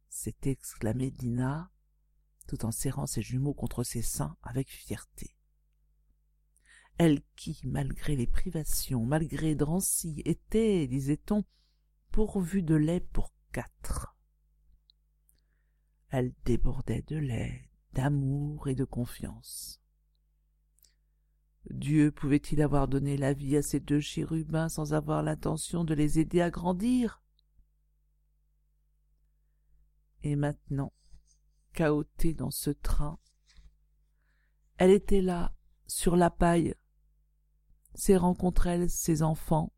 s'est 0.10 0.36
exclamée 0.44 1.12
Dina, 1.12 1.72
tout 2.48 2.66
en 2.66 2.72
serrant 2.72 3.06
ses 3.06 3.22
jumeaux 3.22 3.54
contre 3.54 3.84
ses 3.84 4.02
seins 4.02 4.36
avec 4.42 4.70
fierté. 4.70 5.36
Elle 6.98 7.22
qui, 7.36 7.62
malgré 7.64 8.16
les 8.16 8.28
privations, 8.28 9.06
malgré 9.06 9.56
Drancy, 9.56 10.22
était, 10.26 10.88
disait-on, 10.88 11.46
pourvue 12.12 12.62
de 12.62 12.76
lait 12.76 13.00
pour 13.00 13.34
quatre. 13.52 14.16
Elle 16.10 16.34
débordait 16.44 17.04
de 17.04 17.18
lait, 17.18 17.71
d'amour 17.94 18.68
et 18.68 18.76
de 18.76 18.86
confiance. 18.86 19.82
Dieu 21.70 22.12
pouvait-il 22.12 22.62
avoir 22.62 22.88
donné 22.88 23.18
la 23.18 23.34
vie 23.34 23.56
à 23.56 23.62
ces 23.62 23.80
deux 23.80 24.00
chérubins 24.00 24.70
sans 24.70 24.94
avoir 24.94 25.22
l'intention 25.22 25.84
de 25.84 25.94
les 25.94 26.20
aider 26.20 26.42
à 26.42 26.50
grandir? 26.50 27.22
Et 30.24 30.36
maintenant, 30.36 30.94
chaotée 31.74 32.34
dans 32.34 32.52
ce 32.52 32.72
train, 32.72 33.20
elle 34.78 34.92
était 34.92 35.22
là, 35.22 35.56
sur 35.88 36.16
la 36.16 36.30
paille, 36.30 36.76
serrant 37.94 38.34
contre 38.34 38.68
elle 38.68 38.90
ses 38.90 39.22
enfants, 39.22 39.74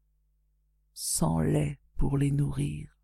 sans 0.94 1.40
lait 1.40 1.80
pour 1.98 2.18
les 2.18 2.32
nourrir. 2.32 2.98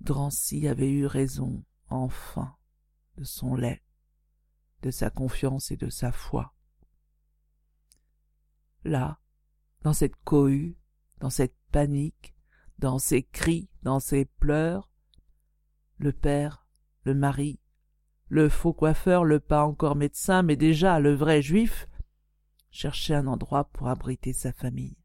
Drancy 0.00 0.66
avait 0.66 0.90
eu 0.90 1.06
raison, 1.06 1.64
enfin, 1.88 2.56
de 3.16 3.24
son 3.24 3.54
lait 3.54 3.82
de 4.82 4.90
sa 4.90 5.10
confiance 5.10 5.70
et 5.70 5.76
de 5.76 5.88
sa 5.88 6.12
foi. 6.12 6.54
Là, 8.84 9.20
dans 9.82 9.92
cette 9.92 10.16
cohue, 10.24 10.76
dans 11.20 11.30
cette 11.30 11.56
panique, 11.70 12.34
dans 12.78 12.98
ces 12.98 13.22
cris, 13.22 13.70
dans 13.82 14.00
ces 14.00 14.24
pleurs, 14.24 14.90
le 15.98 16.12
père, 16.12 16.66
le 17.04 17.14
mari, 17.14 17.60
le 18.26 18.48
faux 18.48 18.72
coiffeur, 18.72 19.24
le 19.24 19.38
pas 19.38 19.64
encore 19.64 19.94
médecin, 19.94 20.42
mais 20.42 20.56
déjà 20.56 20.98
le 20.98 21.14
vrai 21.14 21.42
juif, 21.42 21.88
cherchait 22.70 23.14
un 23.14 23.26
endroit 23.26 23.64
pour 23.64 23.88
abriter 23.88 24.32
sa 24.32 24.52
famille. 24.52 24.96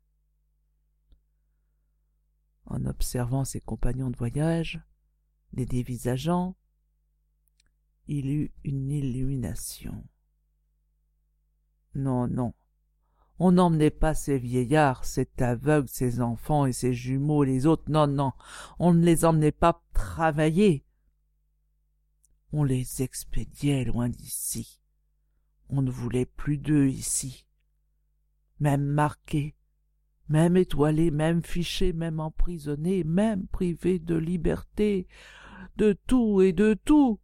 En 2.66 2.86
observant 2.86 3.46
ses 3.46 3.62
compagnons 3.62 4.10
de 4.10 4.18
voyage, 4.18 4.82
les 5.54 5.66
dévisageant, 5.66 6.56
il 8.08 8.30
eut 8.30 8.52
une 8.64 8.92
illumination. 8.92 10.04
Non, 11.96 12.28
non. 12.28 12.54
On 13.40 13.52
n'emmenait 13.52 13.92
pas 13.92 14.14
ces 14.14 14.40
vieillards, 14.40 15.06
cet 15.06 15.42
aveugle, 15.42 15.88
ces 15.90 16.22
enfants 16.22 16.66
et 16.66 16.74
ces 16.74 16.94
jumeaux, 16.94 17.44
les 17.44 17.66
autres. 17.66 17.90
Non, 17.90 18.08
non. 18.08 18.34
On 18.80 18.94
ne 18.94 19.04
les 19.04 19.26
emmenait 19.26 19.52
pas 19.52 19.84
travailler. 19.94 20.86
On 22.52 22.64
les 22.64 23.02
expédiait 23.02 23.86
loin 23.86 24.10
d'ici. 24.10 24.82
On 25.70 25.82
ne 25.82 25.92
voulait 25.92 26.26
plus 26.26 26.58
d'eux 26.58 26.88
ici. 26.88 27.46
Même 28.60 28.86
marqués, 28.86 29.56
même 30.30 30.58
étoilés, 30.58 31.12
même 31.12 31.44
fichés, 31.44 31.94
même 31.94 32.20
emprisonnés, 32.20 33.04
même 33.04 33.48
privés 33.48 34.00
de 34.00 34.16
liberté, 34.16 35.08
de 35.76 35.94
tout 36.08 36.42
et 36.42 36.54
de 36.54 36.74
tout. 36.74 37.20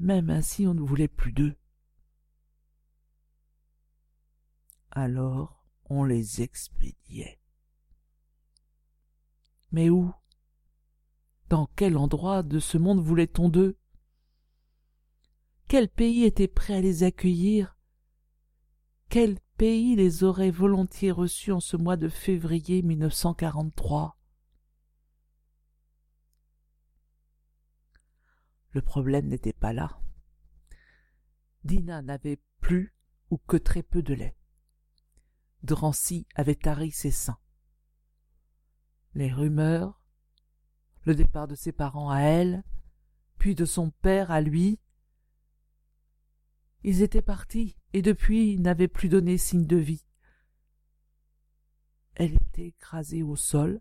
Même 0.00 0.30
ainsi 0.30 0.66
on 0.66 0.72
ne 0.72 0.80
voulait 0.80 1.08
plus 1.08 1.32
d'eux. 1.32 1.54
Alors 4.90 5.62
on 5.84 6.04
les 6.04 6.40
expédiait. 6.40 7.38
Mais 9.72 9.90
où? 9.90 10.10
Dans 11.50 11.68
quel 11.76 11.98
endroit 11.98 12.42
de 12.42 12.58
ce 12.58 12.78
monde 12.78 13.00
voulait-on 13.00 13.50
d'eux? 13.50 13.76
Quel 15.68 15.88
pays 15.90 16.24
était 16.24 16.48
prêt 16.48 16.76
à 16.76 16.80
les 16.80 17.02
accueillir? 17.02 17.76
Quel 19.10 19.38
pays 19.58 19.96
les 19.96 20.24
aurait 20.24 20.50
volontiers 20.50 21.10
reçus 21.10 21.52
en 21.52 21.60
ce 21.60 21.76
mois 21.76 21.96
de 21.96 22.08
février 22.08 22.80
1943 22.80 24.16
Le 28.72 28.82
problème 28.82 29.26
n'était 29.26 29.52
pas 29.52 29.72
là. 29.72 30.00
Dina 31.64 32.02
n'avait 32.02 32.40
plus 32.60 32.94
ou 33.30 33.38
que 33.38 33.56
très 33.56 33.82
peu 33.82 34.02
de 34.02 34.14
lait. 34.14 34.36
Drancy 35.62 36.26
avait 36.34 36.54
tari 36.54 36.90
ses 36.90 37.10
seins. 37.10 37.38
Les 39.14 39.32
rumeurs, 39.32 40.00
le 41.02 41.14
départ 41.14 41.48
de 41.48 41.54
ses 41.54 41.72
parents 41.72 42.10
à 42.10 42.20
elle, 42.20 42.62
puis 43.38 43.54
de 43.54 43.64
son 43.64 43.90
père 43.90 44.30
à 44.30 44.40
lui, 44.40 44.78
ils 46.82 47.02
étaient 47.02 47.22
partis 47.22 47.76
et 47.92 48.02
depuis 48.02 48.58
n'avaient 48.58 48.88
plus 48.88 49.08
donné 49.08 49.36
signe 49.36 49.66
de 49.66 49.76
vie. 49.76 50.06
Elle 52.14 52.34
était 52.34 52.68
écrasée 52.68 53.22
au 53.22 53.36
sol, 53.36 53.80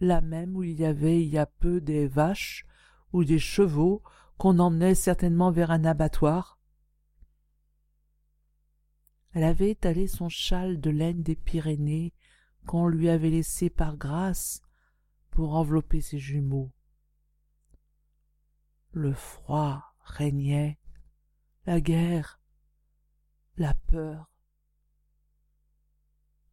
là 0.00 0.20
même 0.20 0.56
où 0.56 0.62
il 0.62 0.80
y 0.80 0.84
avait 0.84 1.22
il 1.22 1.28
y 1.28 1.38
a 1.38 1.46
peu 1.46 1.80
des 1.80 2.06
vaches 2.06 2.66
ou 3.12 3.24
des 3.24 3.38
chevaux 3.38 4.02
qu'on 4.38 4.58
emmenait 4.58 4.94
certainement 4.94 5.50
vers 5.50 5.70
un 5.70 5.84
abattoir. 5.84 6.58
Elle 9.32 9.44
avait 9.44 9.70
étalé 9.70 10.06
son 10.06 10.28
châle 10.28 10.80
de 10.80 10.90
laine 10.90 11.22
des 11.22 11.36
Pyrénées 11.36 12.12
qu'on 12.66 12.86
lui 12.86 13.08
avait 13.08 13.30
laissé 13.30 13.70
par 13.70 13.96
grâce 13.96 14.62
pour 15.30 15.54
envelopper 15.54 16.00
ses 16.00 16.18
jumeaux. 16.18 16.70
Le 18.92 19.14
froid 19.14 19.94
régnait, 20.04 20.78
la 21.64 21.80
guerre, 21.80 22.40
la 23.56 23.74
peur. 23.74 24.30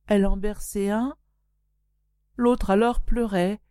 Elle 0.07 0.25
en 0.25 0.37
berçait 0.37 0.89
un, 0.89 1.15
l'autre 2.37 2.69
alors 2.69 3.01
pleurait, 3.01 3.61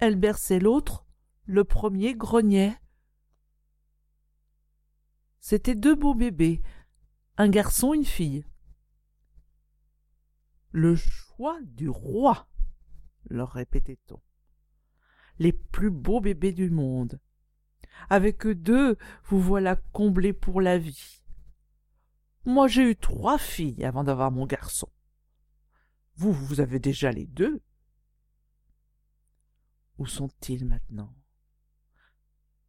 elle 0.00 0.16
berçait 0.16 0.58
l'autre, 0.58 1.06
le 1.44 1.64
premier 1.64 2.14
grognait. 2.14 2.76
C'étaient 5.40 5.74
deux 5.74 5.94
beaux 5.94 6.14
bébés, 6.14 6.62
un 7.36 7.48
garçon, 7.48 7.92
une 7.94 8.04
fille. 8.04 8.44
Le 10.70 10.96
choix 10.96 11.58
du 11.62 11.88
roi, 11.88 12.48
leur 13.28 13.50
répétait-on. 13.50 14.20
Les 15.38 15.52
plus 15.52 15.90
beaux 15.90 16.20
bébés 16.20 16.52
du 16.52 16.70
monde. 16.70 17.20
Avec 18.08 18.46
eux 18.46 18.54
deux, 18.54 18.96
vous 19.24 19.40
voilà 19.40 19.76
comblés 19.92 20.32
pour 20.32 20.60
la 20.60 20.78
vie. 20.78 21.22
Moi 22.46 22.68
j'ai 22.68 22.90
eu 22.90 22.96
trois 22.96 23.38
filles 23.38 23.84
avant 23.84 24.04
d'avoir 24.04 24.30
mon 24.30 24.46
garçon. 24.46 24.88
Vous, 26.16 26.32
vous 26.32 26.60
avez 26.60 26.78
déjà 26.78 27.12
les 27.12 27.26
deux. 27.26 27.62
Où 30.00 30.06
sont-ils 30.06 30.64
maintenant? 30.64 31.14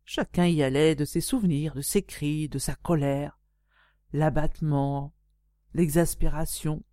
Chacun 0.03 0.47
y 0.47 0.61
allait 0.61 0.95
de 0.95 1.05
ses 1.05 1.21
souvenirs, 1.21 1.73
de 1.73 1.81
ses 1.81 2.03
cris, 2.03 2.49
de 2.49 2.59
sa 2.59 2.75
colère, 2.75 3.39
l'abattement, 4.11 5.13
l'exaspération. 5.73 6.83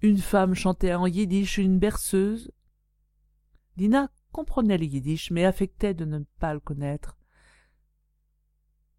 Une 0.00 0.18
femme 0.18 0.54
chantait 0.54 0.94
en 0.94 1.08
yiddish 1.08 1.58
une 1.58 1.80
berceuse. 1.80 2.52
Dina 3.76 4.12
comprenait 4.30 4.78
le 4.78 4.84
yiddish, 4.84 5.32
mais 5.32 5.44
affectait 5.44 5.92
de 5.92 6.04
ne 6.04 6.20
pas 6.38 6.54
le 6.54 6.60
connaître. 6.60 7.18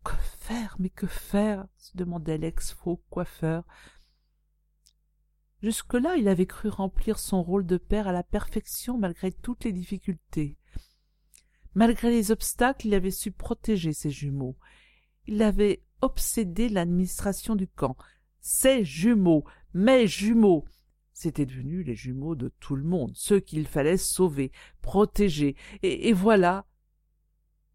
Que 0.03 0.17
faire, 0.39 0.75
mais 0.77 0.89
que 0.89 1.07
faire? 1.07 1.67
se 1.77 1.95
demandait 1.95 2.37
l'ex-faux 2.37 3.01
coiffeur. 3.09 3.63
Jusque-là, 5.63 6.17
il 6.17 6.27
avait 6.27 6.45
cru 6.45 6.67
remplir 6.67 7.17
son 7.17 7.41
rôle 7.41 7.65
de 7.65 7.77
père 7.77 8.09
à 8.09 8.11
la 8.11 8.23
perfection 8.23 8.97
malgré 8.97 9.31
toutes 9.31 9.63
les 9.63 9.71
difficultés. 9.71 10.57
Malgré 11.73 12.11
les 12.11 12.31
obstacles, 12.31 12.87
il 12.87 12.93
avait 12.93 13.11
su 13.11 13.31
protéger 13.31 13.93
ses 13.93 14.09
jumeaux. 14.09 14.57
Il 15.25 15.41
avait 15.41 15.81
obsédé 16.01 16.67
l'administration 16.67 17.55
du 17.55 17.69
camp. 17.69 17.95
Ses 18.41 18.83
jumeaux, 18.83 19.45
mes 19.73 20.05
jumeaux, 20.05 20.65
c'étaient 21.13 21.45
devenus 21.45 21.85
les 21.85 21.95
jumeaux 21.95 22.35
de 22.35 22.49
tout 22.59 22.75
le 22.75 22.83
monde, 22.83 23.13
ceux 23.15 23.39
qu'il 23.39 23.65
fallait 23.65 23.95
sauver, 23.95 24.51
protéger. 24.81 25.55
Et, 25.81 26.09
et 26.09 26.13
voilà. 26.13 26.65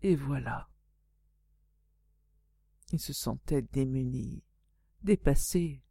Et 0.03 0.14
voilà. 0.14 0.68
Il 2.92 3.01
se 3.01 3.14
sentait 3.14 3.62
démuni, 3.62 4.42
dépassé, 5.03 5.83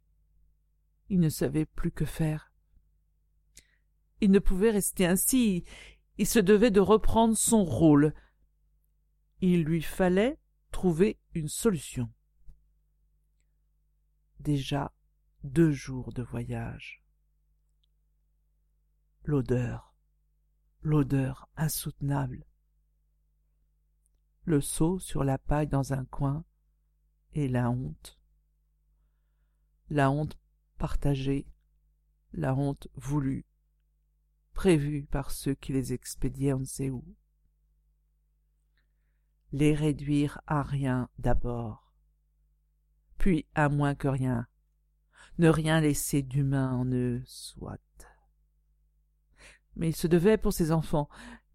il 1.08 1.20
ne 1.20 1.28
savait 1.28 1.66
plus 1.66 1.90
que 1.90 2.04
faire. 2.04 2.52
Il 4.20 4.30
ne 4.30 4.38
pouvait 4.38 4.70
rester 4.70 5.06
ainsi, 5.06 5.64
il 6.16 6.26
se 6.26 6.38
devait 6.38 6.70
de 6.70 6.80
reprendre 6.80 7.36
son 7.36 7.64
rôle. 7.64 8.14
Il 9.40 9.64
lui 9.64 9.82
fallait 9.82 10.38
trouver 10.70 11.18
une 11.34 11.48
solution. 11.48 12.12
déjà 14.40 14.92
deux 15.44 15.70
jours 15.70 16.12
de 16.12 16.22
voyage. 16.22 17.04
L'odeur, 19.24 19.94
l'odeur 20.80 21.48
insoutenable. 21.56 22.46
Le 24.42 24.60
seau 24.60 24.98
sur 24.98 25.24
la 25.24 25.38
paille 25.38 25.68
dans 25.68 25.92
un 25.92 26.04
coin 26.04 26.44
et 27.32 27.48
la 27.48 27.70
honte. 27.70 28.18
La 29.90 30.10
honte 30.10 30.38
partagée, 30.78 31.46
la 32.32 32.54
honte 32.54 32.88
voulue, 32.94 33.44
prévue 34.54 35.04
par 35.04 35.30
ceux 35.30 35.54
qui 35.54 35.72
les 35.72 35.92
expédiaient 35.92 36.54
on 36.54 36.60
ne 36.60 36.64
sait 36.64 36.90
où. 36.90 37.04
Les 39.52 39.74
réduire 39.74 40.40
à 40.46 40.62
rien 40.62 41.08
d'abord, 41.18 41.92
puis 43.18 43.46
à 43.54 43.68
moins 43.68 43.94
que 43.94 44.08
rien, 44.08 44.46
ne 45.38 45.48
rien 45.48 45.80
laisser 45.80 46.22
d'humain 46.22 46.72
en 46.72 46.86
eux, 46.86 47.22
soit. 47.26 47.78
Mais 49.76 49.90
il 49.90 49.96
se 49.96 50.06
devait 50.06 50.38
pour 50.38 50.52
ses 50.52 50.72
enfants, 50.72 51.08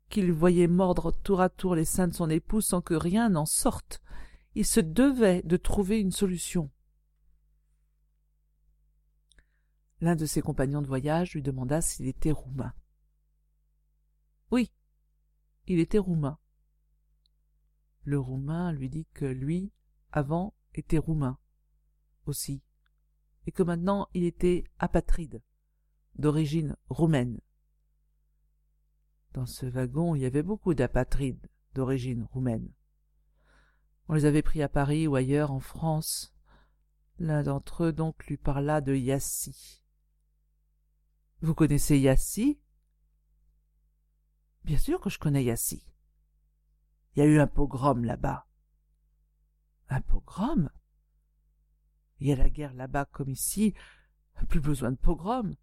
qu'il 0.10 0.32
voyait 0.32 0.68
mordre 0.68 1.12
tour 1.12 1.42
à 1.42 1.50
tour 1.50 1.76
les 1.76 1.86
seins 1.86 2.08
de 2.08 2.14
son 2.14 2.30
épouse 2.30 2.66
sans 2.66 2.82
que 2.82 2.94
rien 2.94 3.30
n'en 3.30 3.46
sorte. 3.46 4.02
Il 4.56 4.66
se 4.66 4.80
devait 4.80 5.42
de 5.44 5.58
trouver 5.58 6.00
une 6.00 6.12
solution. 6.12 6.70
L'un 10.04 10.18
de 10.18 10.26
ses 10.26 10.42
compagnons 10.42 10.82
de 10.82 10.88
voyage 10.88 11.34
lui 11.34 11.42
demanda 11.42 11.80
s'il 11.80 12.10
était 12.10 12.34
roumain. 12.34 12.74
Oui, 14.52 14.70
il 15.66 15.80
était 15.80 15.98
roumain. 15.98 16.38
Le 18.04 18.20
roumain 18.20 18.74
lui 18.74 18.90
dit 18.90 19.08
que 19.14 19.24
lui, 19.24 19.72
avant, 20.12 20.54
était 20.74 20.98
roumain 20.98 21.38
aussi 22.26 22.62
et 23.48 23.54
que 23.54 23.64
maintenant 23.64 24.10
il 24.14 24.26
était 24.26 24.66
apatride, 24.78 25.42
d'origine 26.16 26.76
roumaine. 26.90 27.40
Dans 29.32 29.46
ce 29.46 29.66
wagon, 29.66 30.16
il 30.16 30.24
y 30.24 30.26
avait 30.26 30.44
beaucoup 30.44 30.74
d'apatrides 30.74 31.50
d'origine 31.76 32.28
roumaine. 32.34 32.70
On 34.10 34.16
les 34.16 34.26
avait 34.26 34.42
pris 34.42 34.62
à 34.62 34.68
Paris 34.68 35.08
ou 35.08 35.16
ailleurs 35.16 35.52
en 35.52 35.62
France. 35.62 36.36
L'un 37.20 37.44
d'entre 37.44 37.86
eux 37.86 37.94
donc 37.94 38.28
lui 38.28 38.36
parla 38.36 38.82
de 38.82 38.94
Yassi. 38.94 39.83
Vous 41.44 41.54
connaissez 41.54 42.00
Yassi? 42.00 42.58
Bien 44.64 44.78
sûr 44.78 45.02
que 45.02 45.10
je 45.10 45.20
connais 45.20 45.44
Yassi. 45.44 45.86
Il 47.14 47.20
y 47.20 47.22
a 47.22 47.26
eu 47.26 47.38
un 47.38 47.48
pogrom 47.48 48.06
là-bas. 48.06 48.48
Un 49.90 50.00
pogrom? 50.00 50.70
Il 52.22 52.28
y 52.28 52.32
a 52.32 52.38
la 52.38 52.50
guerre 52.50 52.74
là-bas 52.74 53.04
comme 53.04 53.28
ici, 53.28 53.74
plus 54.48 54.62
besoin 54.62 54.92
de 54.92 54.96
pogrom. 54.96 55.54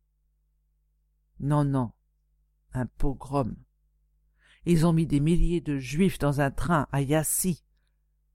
Non, 1.39 1.65
non, 1.65 1.93
un 2.75 2.85
pogrom. 2.85 3.57
Ils 4.67 4.85
ont 4.85 4.93
mis 4.93 5.07
des 5.07 5.21
milliers 5.21 5.63
de 5.63 5.79
juifs 5.79 6.19
dans 6.19 6.43
un 6.43 6.51
train 6.51 6.89
à 6.93 7.01
Yassi, 7.01 7.65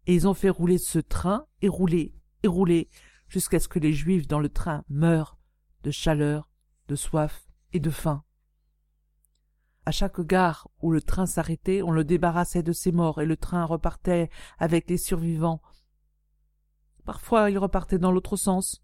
et 0.07 0.15
ils 0.15 0.27
ont 0.27 0.33
fait 0.33 0.49
rouler 0.49 0.79
ce 0.79 0.97
train, 0.97 1.45
et 1.61 1.67
rouler, 1.67 2.15
et 2.41 2.47
rouler, 2.47 2.89
jusqu'à 3.27 3.59
ce 3.59 3.67
que 3.67 3.77
les 3.77 3.93
juifs 3.93 4.25
dans 4.25 4.39
le 4.39 4.49
train 4.49 4.83
meurent 4.89 5.37
de 5.83 5.91
chaleur, 5.91 6.49
de 6.87 6.95
soif 6.95 7.47
et 7.73 7.79
de 7.79 7.89
faim. 7.89 8.23
À 9.85 9.91
chaque 9.91 10.21
gare 10.21 10.67
où 10.81 10.91
le 10.91 11.01
train 11.01 11.25
s'arrêtait, 11.25 11.81
on 11.81 11.91
le 11.91 12.03
débarrassait 12.03 12.63
de 12.63 12.73
ses 12.73 12.91
morts, 12.91 13.21
et 13.21 13.25
le 13.25 13.37
train 13.37 13.65
repartait 13.65 14.29
avec 14.57 14.89
les 14.89 14.97
survivants 14.97 15.61
Parfois 17.05 17.51
il 17.51 17.57
repartait 17.59 17.99
dans 17.99 18.11
l'autre 18.11 18.35
sens. 18.35 18.81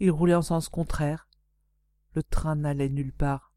Il 0.00 0.10
roulait 0.10 0.34
en 0.34 0.42
sens 0.42 0.68
contraire. 0.68 1.28
Le 2.12 2.22
train 2.22 2.54
n'allait 2.54 2.90
nulle 2.90 3.12
part. 3.12 3.54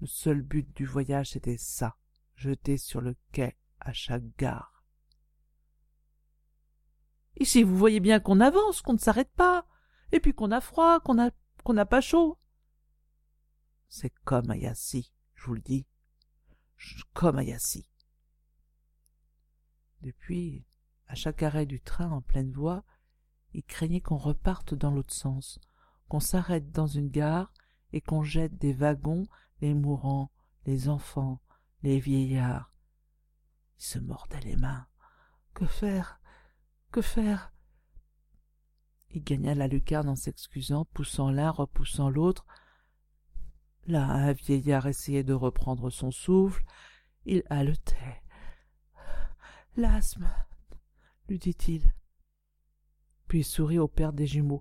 Le 0.00 0.06
seul 0.06 0.42
but 0.42 0.76
du 0.76 0.84
voyage 0.84 1.30
c'était 1.30 1.58
ça, 1.58 1.96
jeter 2.34 2.76
sur 2.76 3.00
le 3.00 3.14
quai 3.32 3.56
à 3.78 3.92
chaque 3.92 4.36
gare. 4.36 4.84
Ici 7.38 7.62
vous 7.62 7.76
voyez 7.76 8.00
bien 8.00 8.18
qu'on 8.18 8.40
avance, 8.40 8.82
qu'on 8.82 8.94
ne 8.94 8.98
s'arrête 8.98 9.32
pas, 9.36 9.64
et 10.10 10.20
puis 10.20 10.34
qu'on 10.34 10.50
a 10.50 10.60
froid, 10.60 11.00
qu'on 11.00 11.14
n'a 11.14 11.86
pas 11.86 12.00
chaud. 12.00 12.36
C'est 13.90 14.14
comme 14.24 14.50
à 14.50 14.56
Yassi, 14.56 15.12
je 15.34 15.46
vous 15.46 15.54
le 15.54 15.60
dis. 15.60 15.84
Comme 17.12 17.36
à 17.38 17.42
Yassi. 17.42 17.86
Depuis, 20.00 20.64
à 21.08 21.14
chaque 21.14 21.42
arrêt 21.42 21.66
du 21.66 21.80
train 21.80 22.10
en 22.10 22.22
pleine 22.22 22.52
voie, 22.52 22.84
il 23.52 23.64
craignait 23.64 24.00
qu'on 24.00 24.16
reparte 24.16 24.74
dans 24.74 24.92
l'autre 24.92 25.12
sens, 25.12 25.58
qu'on 26.08 26.20
s'arrête 26.20 26.70
dans 26.70 26.86
une 26.86 27.10
gare 27.10 27.52
et 27.92 28.00
qu'on 28.00 28.22
jette 28.22 28.56
des 28.56 28.72
wagons 28.72 29.26
les 29.60 29.74
mourants, 29.74 30.30
les 30.66 30.88
enfants, 30.88 31.42
les 31.82 31.98
vieillards. 31.98 32.72
Il 33.78 33.84
se 33.84 33.98
mordait 33.98 34.40
les 34.40 34.56
mains. 34.56 34.86
Que 35.52 35.66
faire? 35.66 36.20
Que 36.92 37.02
faire? 37.02 37.52
Il 39.10 39.24
gagna 39.24 39.54
la 39.54 39.66
lucarne 39.66 40.08
en 40.08 40.16
s'excusant, 40.16 40.84
poussant 40.86 41.30
l'un, 41.30 41.50
repoussant 41.50 42.08
l'autre. 42.08 42.46
Là, 43.86 44.04
un 44.04 44.32
vieillard 44.32 44.86
essayait 44.86 45.24
de 45.24 45.32
reprendre 45.32 45.90
son 45.90 46.10
souffle. 46.10 46.64
Il 47.24 47.42
haletait. 47.50 48.22
L'asthme, 49.76 50.28
lui 51.28 51.38
dit-il 51.38 51.90
puis 53.30 53.38
il 53.38 53.44
sourit 53.44 53.78
au 53.78 53.86
père 53.86 54.12
des 54.12 54.26
jumeaux. 54.26 54.60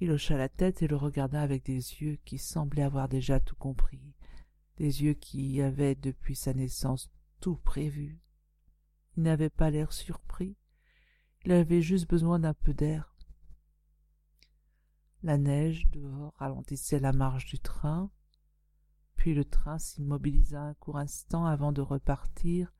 Il 0.00 0.10
hocha 0.10 0.38
la 0.38 0.48
tête 0.48 0.80
et 0.80 0.88
le 0.88 0.96
regarda 0.96 1.42
avec 1.42 1.62
des 1.66 1.74
yeux 1.74 2.16
qui 2.24 2.38
semblaient 2.38 2.82
avoir 2.82 3.06
déjà 3.06 3.38
tout 3.38 3.54
compris, 3.54 4.14
des 4.78 5.02
yeux 5.02 5.12
qui 5.12 5.60
avaient 5.60 5.94
depuis 5.94 6.34
sa 6.34 6.54
naissance 6.54 7.10
tout 7.38 7.56
prévu. 7.56 8.18
Il 9.14 9.24
n'avait 9.24 9.50
pas 9.50 9.68
l'air 9.68 9.92
surpris, 9.92 10.56
il 11.44 11.52
avait 11.52 11.82
juste 11.82 12.08
besoin 12.08 12.38
d'un 12.38 12.54
peu 12.54 12.72
d'air. 12.72 13.14
La 15.22 15.38
neige 15.38 15.86
dehors 15.90 16.34
ralentissait 16.36 17.00
la 17.00 17.12
marche 17.12 17.46
du 17.46 17.58
train, 17.58 18.10
puis 19.16 19.34
le 19.34 19.44
train 19.44 19.78
s'immobilisa 19.78 20.60
un 20.60 20.74
court 20.74 20.98
instant 20.98 21.46
avant 21.46 21.72
de 21.72 21.80
repartir, 21.80 22.72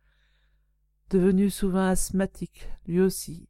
devenu 1.11 1.51
souvent 1.51 1.87
asthmatique, 1.87 2.69
lui 2.87 3.01
aussi, 3.01 3.49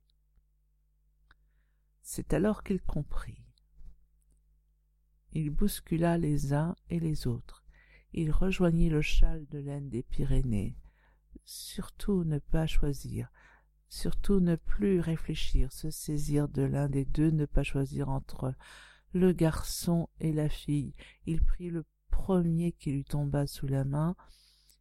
c'est 2.09 2.33
alors 2.35 2.63
qu'il 2.63 2.81
comprit. 2.81 3.45
Il 5.33 5.51
bouscula 5.51 6.17
les 6.19 6.55
uns 6.55 6.77
et 6.89 7.01
les 7.01 7.27
autres. 7.27 7.65
Il 8.13 8.31
rejoignit 8.31 8.89
le 8.89 9.03
châle 9.03 9.45
de 9.49 9.59
laine 9.59 9.89
des 9.89 10.05
Pyrénées. 10.05 10.79
Surtout 11.45 12.23
ne 12.23 12.39
pas 12.39 12.69
choisir, 12.69 13.31
surtout 13.89 14.41
ne 14.41 14.57
plus 14.57 15.01
réfléchir, 15.01 15.73
se 15.73 15.91
saisir 15.91 16.49
de 16.49 16.63
l'un 16.63 16.89
des 16.89 17.05
deux, 17.05 17.31
ne 17.31 17.47
pas 17.47 17.63
choisir 17.63 18.09
entre 18.09 18.55
le 19.13 19.33
garçon 19.33 20.09
et 20.21 20.33
la 20.33 20.49
fille. 20.49 20.95
Il 21.27 21.43
prit 21.43 21.71
le 21.71 21.85
premier 22.11 22.73
qui 22.73 22.93
lui 22.93 23.05
tomba 23.05 23.47
sous 23.47 23.67
la 23.67 23.85
main. 23.85 24.17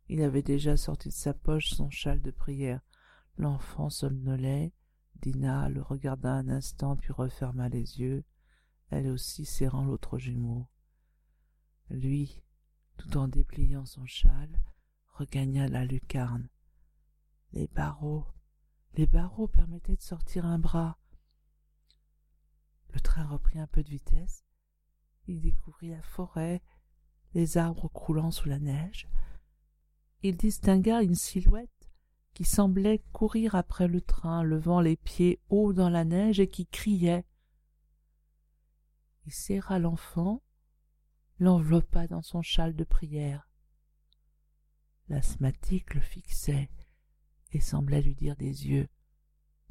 Il 0.10 0.22
avait 0.22 0.42
déjà 0.42 0.78
sorti 0.78 1.10
de 1.10 1.14
sa 1.14 1.34
poche 1.34 1.70
son 1.70 1.90
châle 1.90 2.22
de 2.22 2.32
prière. 2.32 2.82
L'enfant 3.38 3.90
somnolait. 3.90 4.74
Dina 5.22 5.70
le 5.70 5.82
regarda 5.82 6.34
un 6.34 6.50
instant 6.50 6.96
puis 6.96 7.14
referma 7.14 7.70
les 7.70 8.00
yeux, 8.00 8.24
elle 8.90 9.08
aussi 9.08 9.46
serrant 9.46 9.86
l'autre 9.86 10.18
jumeau. 10.20 10.68
Lui, 11.90 12.44
tout 12.98 13.18
en 13.18 13.28
dépliant 13.28 13.86
son 13.86 14.06
châle, 14.06 14.60
regagna 15.14 15.68
la 15.68 15.86
lucarne. 15.86 16.50
Les 17.54 17.68
barreaux, 17.68 18.26
les 18.96 19.08
barreaux 19.08 19.48
permettaient 19.48 19.96
de 19.96 20.02
sortir 20.02 20.46
un 20.46 20.58
bras. 20.58 20.98
Le 22.94 23.00
train 23.02 23.26
reprit 23.26 23.60
un 23.60 23.68
peu 23.68 23.84
de 23.84 23.90
vitesse. 23.90 24.46
Il 25.28 25.42
découvrit 25.42 25.90
la 25.90 26.02
forêt, 26.02 26.62
les 27.34 27.58
arbres 27.58 27.90
croulant 27.90 28.32
sous 28.32 28.48
la 28.48 28.60
neige. 28.60 29.08
Il 30.22 30.38
distingua 30.38 31.04
une 31.04 31.16
silhouette 31.16 31.70
qui 32.34 32.46
semblait 32.46 33.04
courir 33.12 33.56
après 33.56 33.88
le 33.88 34.02
train, 34.02 34.44
levant 34.44 34.80
les 34.80 34.96
pieds 34.96 35.42
hauts 35.50 35.74
dans 35.74 35.90
la 35.90 36.06
neige 36.06 36.40
et 36.40 36.50
qui 36.50 36.66
criait. 36.66 37.26
Il 39.26 39.34
serra 39.34 39.80
l'enfant, 39.80 40.42
l'enveloppa 41.40 42.08
dans 42.08 42.22
son 42.22 42.42
châle 42.42 42.76
de 42.76 42.84
prière. 42.84 43.50
L'asthmatique 45.10 45.94
le 45.94 46.02
fixait 46.02 46.70
et 47.56 47.62
semblait 47.62 48.02
lui 48.02 48.16
dire 48.16 48.36
des 48.36 48.68
yeux 48.68 48.90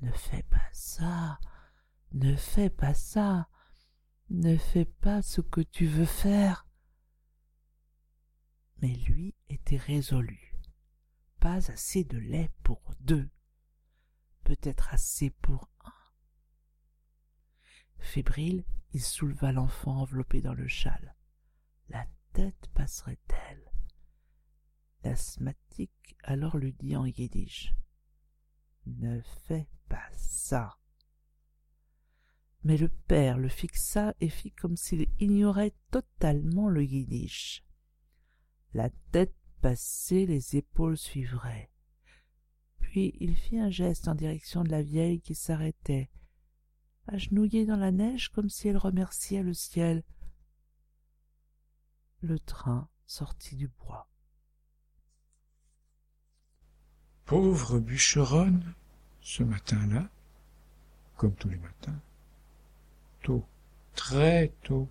Ne 0.01 0.11
fais 0.11 0.43
pas 0.45 0.69
ça, 0.73 1.39
ne 2.13 2.35
fais 2.35 2.71
pas 2.71 2.95
ça, 2.95 3.51
ne 4.31 4.57
fais 4.57 4.87
pas 4.87 5.21
ce 5.21 5.43
que 5.43 5.61
tu 5.61 5.87
veux 5.87 6.07
faire. 6.07 6.67
Mais 8.81 8.95
lui 8.95 9.35
était 9.51 9.77
résolu 9.77 10.57
pas 11.41 11.71
assez 11.71 12.05
de 12.05 12.17
lait 12.17 12.51
pour 12.63 12.81
deux, 13.01 13.29
peut-être 14.45 14.95
assez 14.95 15.29
pour 15.29 15.69
un. 15.85 15.93
Fébrile, 17.99 18.65
il 18.95 19.03
souleva 19.03 19.53
l'enfant 19.53 20.01
enveloppé 20.01 20.41
dans 20.41 20.55
le 20.55 20.69
châle. 20.69 21.15
La 21.91 22.07
tête 22.33 22.67
passerait-elle? 22.73 23.64
L'asthmatique 25.05 26.17
alors 26.23 26.57
lui 26.57 26.73
dit 26.73 26.97
en 26.97 27.05
yiddish. 27.05 27.75
Ne 28.87 29.21
fais 29.47 29.69
pas 29.89 30.09
ça. 30.17 30.79
Mais 32.63 32.79
le 32.79 32.89
père 32.89 33.37
le 33.37 33.49
fixa 33.49 34.15
et 34.21 34.31
fit 34.31 34.53
comme 34.53 34.79
s'il 34.79 35.07
ignorait 35.21 35.75
totalement 35.91 36.71
le 36.71 36.83
yiddish. 36.83 37.63
La 38.73 38.89
tête 39.13 39.37
passée, 39.61 40.25
les 40.25 40.57
épaules 40.57 40.97
suivraient. 40.97 41.71
Puis 42.79 43.15
il 43.21 43.37
fit 43.37 43.59
un 43.59 43.71
geste 43.71 44.09
en 44.09 44.15
direction 44.15 44.65
de 44.65 44.71
la 44.71 44.83
vieille 44.83 45.21
qui 45.21 45.35
s'arrêtait, 45.35 46.11
agenouillée 47.07 47.67
dans 47.67 47.77
la 47.77 47.93
neige 47.93 48.31
comme 48.31 48.49
si 48.49 48.69
elle 48.69 48.79
remerciait 48.79 49.43
le 49.43 49.53
ciel. 49.53 50.03
Le 52.21 52.39
train 52.39 52.89
sortit 53.05 53.57
du 53.57 53.69
bois. 53.69 54.09
Pauvre 57.27 57.79
bûcheronne, 57.79 58.75
ce 59.23 59.43
matin-là, 59.43 60.09
comme 61.17 61.35
tous 61.35 61.49
les 61.49 61.57
matins, 61.57 61.99
tôt, 63.23 63.47
très 63.95 64.53
tôt, 64.63 64.89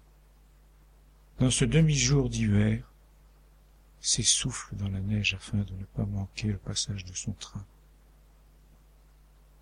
dans 1.40 1.52
ce 1.52 1.66
demi-jour 1.66 2.30
d'hiver, 2.30 2.92
s'essouffle 4.00 4.76
dans 4.76 4.90
la 4.90 5.00
neige 5.00 5.36
afin 5.36 5.60
de 5.60 5.74
ne 5.74 5.86
pas 5.86 6.06
manquer 6.06 6.48
le 6.48 6.58
passage 6.58 7.06
de 7.06 7.14
son 7.14 7.34
train. 7.34 7.66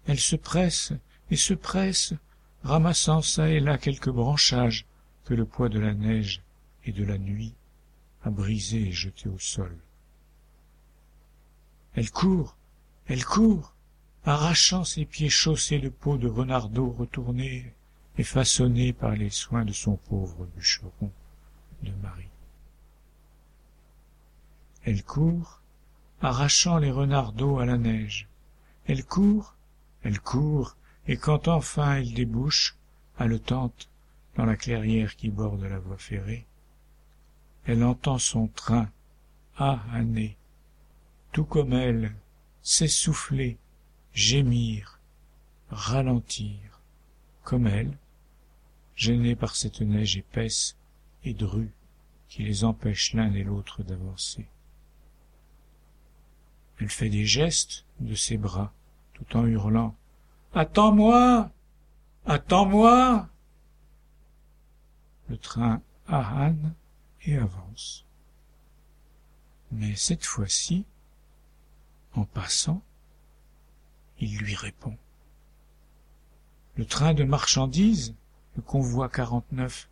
Elle 0.07 0.19
se 0.19 0.35
presse 0.35 0.93
et 1.29 1.35
se 1.35 1.53
presse, 1.53 2.13
ramassant 2.63 3.21
çà 3.21 3.49
et 3.49 3.59
là 3.59 3.77
quelques 3.77 4.09
branchages 4.09 4.85
que 5.25 5.33
le 5.33 5.45
poids 5.45 5.69
de 5.69 5.79
la 5.79 5.93
neige 5.93 6.41
et 6.85 6.91
de 6.91 7.03
la 7.03 7.17
nuit 7.17 7.53
a 8.23 8.29
brisés 8.29 8.87
et 8.87 8.91
jetés 8.91 9.29
au 9.29 9.39
sol. 9.39 9.77
Elle 11.93 12.09
court, 12.09 12.57
elle 13.11 13.25
court, 13.25 13.73
arrachant 14.23 14.85
ses 14.85 15.03
pieds 15.03 15.29
chaussés 15.29 15.79
de 15.79 15.89
peau 15.89 16.17
de 16.17 16.29
renardeau 16.29 16.91
retournée 16.91 17.73
et 18.17 18.23
façonnée 18.23 18.93
par 18.93 19.11
les 19.11 19.29
soins 19.29 19.65
de 19.65 19.73
son 19.73 19.97
pauvre 19.97 20.47
bûcheron 20.55 21.11
de 21.83 21.91
Marie. 22.01 22.29
Elle 24.85 25.03
court, 25.03 25.59
arrachant 26.21 26.77
les 26.77 26.89
renardeaux 26.89 27.59
à 27.59 27.65
la 27.65 27.77
neige. 27.77 28.29
Elle 28.87 29.03
court, 29.03 29.55
elle 30.03 30.21
court, 30.21 30.77
et 31.05 31.17
quand 31.17 31.49
enfin 31.49 31.95
elle 31.97 32.13
débouche, 32.13 32.77
haletante, 33.19 33.89
dans 34.37 34.45
la 34.45 34.55
clairière 34.55 35.17
qui 35.17 35.27
borde 35.27 35.63
la 35.63 35.79
voie 35.79 35.97
ferrée, 35.97 36.45
elle 37.65 37.83
entend 37.83 38.19
son 38.19 38.47
train, 38.47 38.89
ah 39.57 39.81
année, 39.91 40.37
tout 41.33 41.43
comme 41.43 41.73
elle, 41.73 42.15
s'essouffler, 42.63 43.57
gémir, 44.13 44.99
ralentir, 45.69 46.81
comme 47.43 47.67
elle, 47.67 47.97
gênée 48.95 49.35
par 49.35 49.55
cette 49.55 49.81
neige 49.81 50.17
épaisse 50.17 50.75
et 51.23 51.33
drue 51.33 51.71
qui 52.27 52.43
les 52.43 52.63
empêche 52.63 53.13
l'un 53.13 53.33
et 53.33 53.43
l'autre 53.43 53.83
d'avancer. 53.83 54.47
Elle 56.79 56.89
fait 56.89 57.09
des 57.09 57.25
gestes 57.25 57.85
de 57.99 58.15
ses 58.15 58.37
bras, 58.37 58.73
tout 59.13 59.37
en 59.37 59.45
hurlant 59.45 59.95
Attends-moi 60.53 61.51
Attends-moi 62.25 63.27
Le 65.29 65.37
train 65.37 65.81
ahane 66.07 66.73
et 67.23 67.37
avance. 67.37 68.05
Mais 69.71 69.95
cette 69.95 70.25
fois-ci, 70.25 70.85
en 72.13 72.25
passant, 72.25 72.81
il 74.19 74.37
lui 74.37 74.55
répond. 74.55 74.97
Le 76.75 76.85
train 76.85 77.13
de 77.13 77.23
marchandises, 77.23 78.15
le 78.55 78.61
convoi 78.61 79.09
49, 79.09 79.89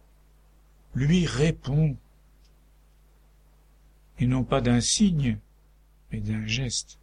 lui 0.96 1.26
répond, 1.26 1.96
et 4.20 4.28
non 4.28 4.44
pas 4.44 4.62
d'un 4.62 4.82
signe, 4.82 5.38
mais 6.12 6.20
d'un 6.20 6.46
geste, 6.46 7.00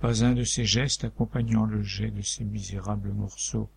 pas 0.00 0.24
un 0.24 0.32
de 0.32 0.44
ces 0.44 0.64
gestes 0.64 1.04
accompagnant 1.04 1.64
le 1.64 1.82
jet 1.82 2.10
de 2.10 2.22
ces 2.22 2.44
misérables 2.44 3.12
morceaux 3.12 3.68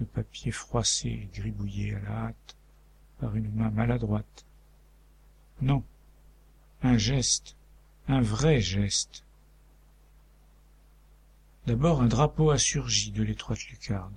de 0.00 0.04
papier 0.04 0.50
froissé 0.50 1.08
et 1.08 1.30
gribouillé 1.32 1.94
à 1.94 2.00
la 2.00 2.10
hâte 2.26 2.56
par 3.18 3.36
une 3.36 3.52
main 3.52 3.70
maladroite. 3.70 4.44
Non, 5.60 5.84
un 6.82 6.96
geste, 6.96 7.56
un 8.08 8.20
vrai 8.20 8.60
geste, 8.60 9.24
D'abord 11.66 12.02
un 12.02 12.06
drapeau 12.06 12.50
a 12.50 12.58
surgi 12.58 13.10
de 13.10 13.22
l'étroite 13.22 13.66
lucarne, 13.68 14.14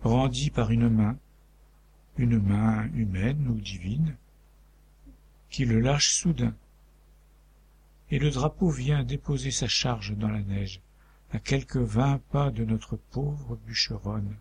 brandi 0.00 0.50
par 0.50 0.70
une 0.70 0.88
main, 0.88 1.18
une 2.18 2.40
main 2.40 2.88
humaine 2.94 3.48
ou 3.48 3.60
divine, 3.60 4.16
qui 5.50 5.64
le 5.64 5.80
lâche 5.80 6.14
soudain. 6.14 6.54
Et 8.10 8.20
le 8.20 8.30
drapeau 8.30 8.70
vient 8.70 9.02
déposer 9.02 9.50
sa 9.50 9.66
charge 9.66 10.16
dans 10.16 10.30
la 10.30 10.42
neige, 10.42 10.80
à 11.32 11.40
quelques 11.40 11.76
vingt 11.76 12.20
pas 12.30 12.52
de 12.52 12.64
notre 12.64 12.96
pauvre 12.96 13.56
bûcheronne, 13.66 14.36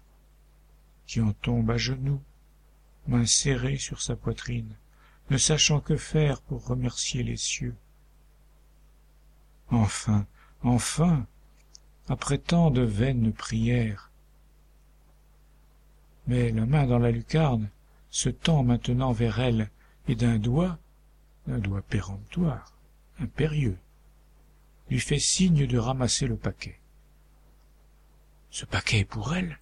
qui 1.08 1.22
en 1.22 1.34
tombe 1.34 1.72
à 1.72 1.78
genoux, 1.78 2.22
main 3.08 3.26
serrée 3.26 3.78
sur 3.78 4.04
sa 4.04 4.16
poitrine, 4.16 4.76
ne 5.32 5.38
sachant 5.38 5.80
que 5.80 5.98
faire 5.98 6.42
pour 6.42 6.68
remercier 6.68 7.24
les 7.24 7.38
cieux. 7.38 7.76
Enfin, 9.70 10.28
enfin, 10.62 11.26
après 12.08 12.38
tant 12.38 12.72
de 12.72 12.82
vaines 12.82 13.34
prières. 13.34 14.12
Mais 16.28 16.52
la 16.52 16.66
main 16.66 16.86
dans 16.86 17.00
la 17.00 17.12
lucarne 17.12 17.70
se 18.10 18.30
tend 18.30 18.64
maintenant 18.64 19.12
vers 19.12 19.40
elle, 19.40 19.70
et 20.08 20.16
d'un 20.16 20.38
doigt, 20.38 20.78
d'un 21.48 21.58
doigt 21.60 21.82
péremptoire, 21.82 22.74
impérieux, 23.20 23.78
lui 24.90 25.00
fait 25.00 25.20
signe 25.20 25.66
de 25.66 25.78
ramasser 25.78 26.28
le 26.28 26.38
paquet. 26.38 26.80
Ce 28.52 28.66
paquet 28.66 29.00
est 29.00 29.06
pour 29.06 29.36
elle, 29.36 29.60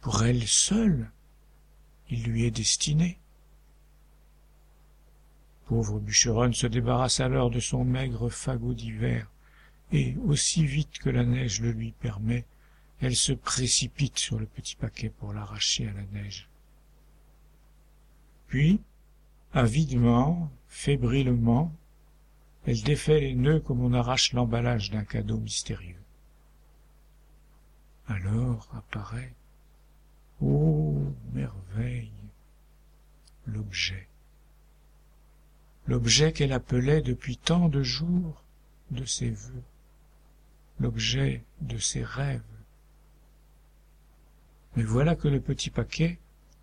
pour 0.00 0.22
elle 0.22 0.46
seule, 0.46 1.10
il 2.10 2.24
lui 2.24 2.44
est 2.44 2.50
destiné. 2.50 3.18
Pauvre 5.66 5.98
bûcheronne 6.00 6.52
se 6.52 6.66
débarrasse 6.66 7.20
alors 7.20 7.50
de 7.50 7.60
son 7.60 7.84
maigre 7.84 8.28
fagot 8.28 8.74
d'hiver, 8.74 9.30
et 9.92 10.16
aussi 10.26 10.64
vite 10.64 10.98
que 10.98 11.10
la 11.10 11.24
neige 11.24 11.60
le 11.60 11.70
lui 11.70 11.92
permet, 11.92 12.46
elle 13.00 13.16
se 13.16 13.32
précipite 13.32 14.18
sur 14.18 14.38
le 14.38 14.46
petit 14.46 14.74
paquet 14.74 15.10
pour 15.10 15.32
l'arracher 15.32 15.86
à 15.88 15.92
la 15.92 16.04
neige. 16.12 16.48
Puis, 18.48 18.80
avidement, 19.52 20.50
fébrilement, 20.68 21.72
elle 22.64 22.82
défait 22.82 23.20
les 23.20 23.34
nœuds 23.34 23.60
comme 23.60 23.82
on 23.82 23.92
arrache 23.92 24.32
l'emballage 24.32 24.90
d'un 24.90 25.04
cadeau 25.04 25.38
mystérieux. 25.38 25.96
Alors 28.06 28.68
apparaît, 28.74 29.34
ô 30.40 31.02
merveille, 31.32 32.12
l'objet. 33.46 34.08
L'objet 35.86 36.32
qu'elle 36.32 36.52
appelait 36.52 37.02
depuis 37.02 37.36
tant 37.36 37.68
de 37.68 37.82
jours 37.82 38.42
de 38.90 39.04
ses 39.04 39.30
vœux 39.30 39.62
l'objet 40.82 41.44
de 41.60 41.78
ses 41.78 42.02
rêves. 42.02 42.42
Mais 44.76 44.82
voilà 44.82 45.14
que 45.14 45.28
le 45.28 45.40
petit 45.40 45.70
paquet, 45.70 46.18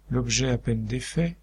l'objet 0.09 0.49
à 0.49 0.57
peine 0.57 0.85
défait, 0.85 1.37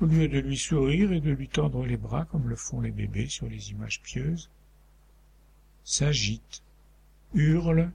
au 0.00 0.06
lieu 0.06 0.28
de 0.28 0.38
lui 0.38 0.56
sourire 0.56 1.12
et 1.12 1.20
de 1.20 1.32
lui 1.32 1.48
tendre 1.48 1.84
les 1.84 1.96
bras 1.96 2.24
comme 2.26 2.48
le 2.48 2.54
font 2.56 2.80
les 2.80 2.92
bébés 2.92 3.28
sur 3.28 3.48
les 3.48 3.70
images 3.70 4.00
pieuses, 4.02 4.50
s'agite, 5.82 6.62
hurle, 7.34 7.90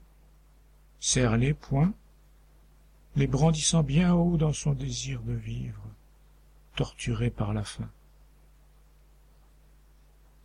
serre 1.00 1.38
les 1.38 1.54
poings, 1.54 1.94
les 3.16 3.28
brandissant 3.28 3.84
bien 3.84 4.14
haut 4.14 4.36
dans 4.36 4.54
son 4.54 4.74
désir 4.74 5.22
de 5.22 5.34
vivre, 5.34 5.88
torturé 6.76 7.30
par 7.30 7.54
la 7.54 7.64
faim. 7.64 7.90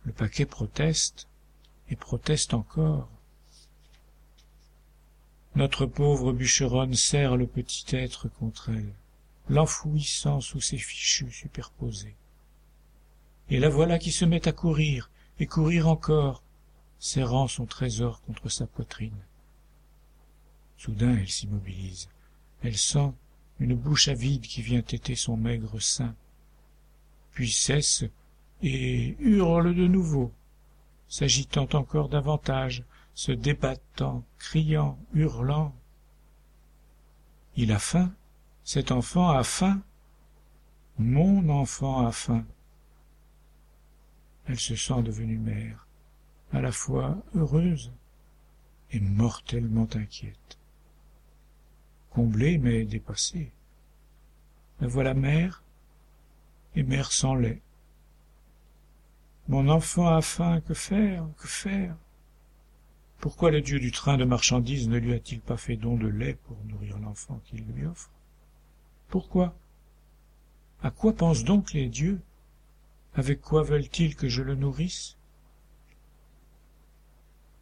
Le 0.05 0.13
paquet 0.13 0.45
proteste, 0.45 1.27
et 1.89 1.95
proteste 1.95 2.53
encore. 2.53 3.09
Notre 5.55 5.85
pauvre 5.85 6.31
bûcheronne 6.31 6.93
serre 6.93 7.35
le 7.35 7.47
petit 7.47 7.95
être 7.95 8.29
contre 8.29 8.69
elle, 8.69 8.93
l'enfouissant 9.49 10.41
sous 10.41 10.61
ses 10.61 10.77
fichus 10.77 11.31
superposés. 11.31 12.15
Et 13.49 13.59
la 13.59 13.69
voilà 13.69 13.97
qui 13.97 14.11
se 14.11 14.25
met 14.25 14.47
à 14.47 14.51
courir, 14.51 15.09
et 15.39 15.47
courir 15.47 15.87
encore, 15.87 16.43
serrant 16.99 17.47
son 17.47 17.65
trésor 17.65 18.21
contre 18.21 18.49
sa 18.49 18.67
poitrine. 18.67 19.25
Soudain 20.77 21.17
elle 21.17 21.29
s'immobilise. 21.29 22.09
Elle 22.61 22.77
sent, 22.77 23.11
une 23.59 23.75
bouche 23.75 24.07
avide 24.07 24.43
qui 24.43 24.61
vient 24.61 24.81
téter 24.81 25.15
son 25.15 25.35
maigre 25.35 25.79
sein, 25.79 26.15
puis 27.31 27.51
cesse 27.51 28.03
et 28.61 29.15
hurle 29.19 29.75
de 29.75 29.87
nouveau, 29.87 30.31
s'agitant 31.09 31.67
encore 31.73 32.07
davantage, 32.07 32.83
se 33.15 33.31
débattant, 33.31 34.23
criant, 34.37 34.97
hurlant. 35.13 35.75
Il 37.55 37.71
a 37.73 37.79
faim, 37.79 38.13
cet 38.63 38.91
enfant 38.91 39.29
a 39.29 39.43
faim, 39.43 39.81
mon 40.97 41.49
enfant 41.49 42.05
a 42.05 42.11
faim. 42.11 42.45
Elle 44.45 44.59
se 44.59 44.75
sent 44.75 45.01
devenue 45.03 45.37
mère, 45.37 45.87
à 46.53 46.61
la 46.61 46.71
fois 46.71 47.17
heureuse 47.35 47.91
et 48.91 48.99
mortellement 48.99 49.87
inquiète. 49.95 50.57
Comblée 52.11 52.57
mais 52.57 52.85
dépassée. 52.85 53.51
La 54.79 54.87
voilà 54.87 55.13
mère, 55.13 55.63
et 56.75 56.83
mère 56.83 57.11
sans 57.11 57.35
lait. 57.35 57.61
Mon 59.49 59.67
enfant 59.67 60.05
a 60.05 60.21
faim, 60.21 60.61
que 60.61 60.75
faire, 60.75 61.27
que 61.39 61.47
faire? 61.47 61.95
Pourquoi 63.17 63.49
le 63.49 63.61
dieu 63.61 63.79
du 63.79 63.91
train 63.91 64.15
de 64.15 64.23
marchandises 64.23 64.87
ne 64.87 64.99
lui 64.99 65.11
a-t-il 65.11 65.41
pas 65.41 65.57
fait 65.57 65.75
don 65.75 65.97
de 65.97 66.07
lait 66.07 66.35
pour 66.35 66.55
nourrir 66.65 66.99
l'enfant 66.99 67.41
qu'il 67.45 67.63
lui 67.63 67.83
offre? 67.87 68.11
Pourquoi? 69.07 69.55
À 70.83 70.91
quoi 70.91 71.13
pensent 71.13 71.43
donc 71.43 71.73
les 71.73 71.89
dieux? 71.89 72.21
Avec 73.15 73.41
quoi 73.41 73.63
veulent-ils 73.63 74.15
que 74.15 74.29
je 74.29 74.43
le 74.43 74.53
nourrisse? 74.53 75.17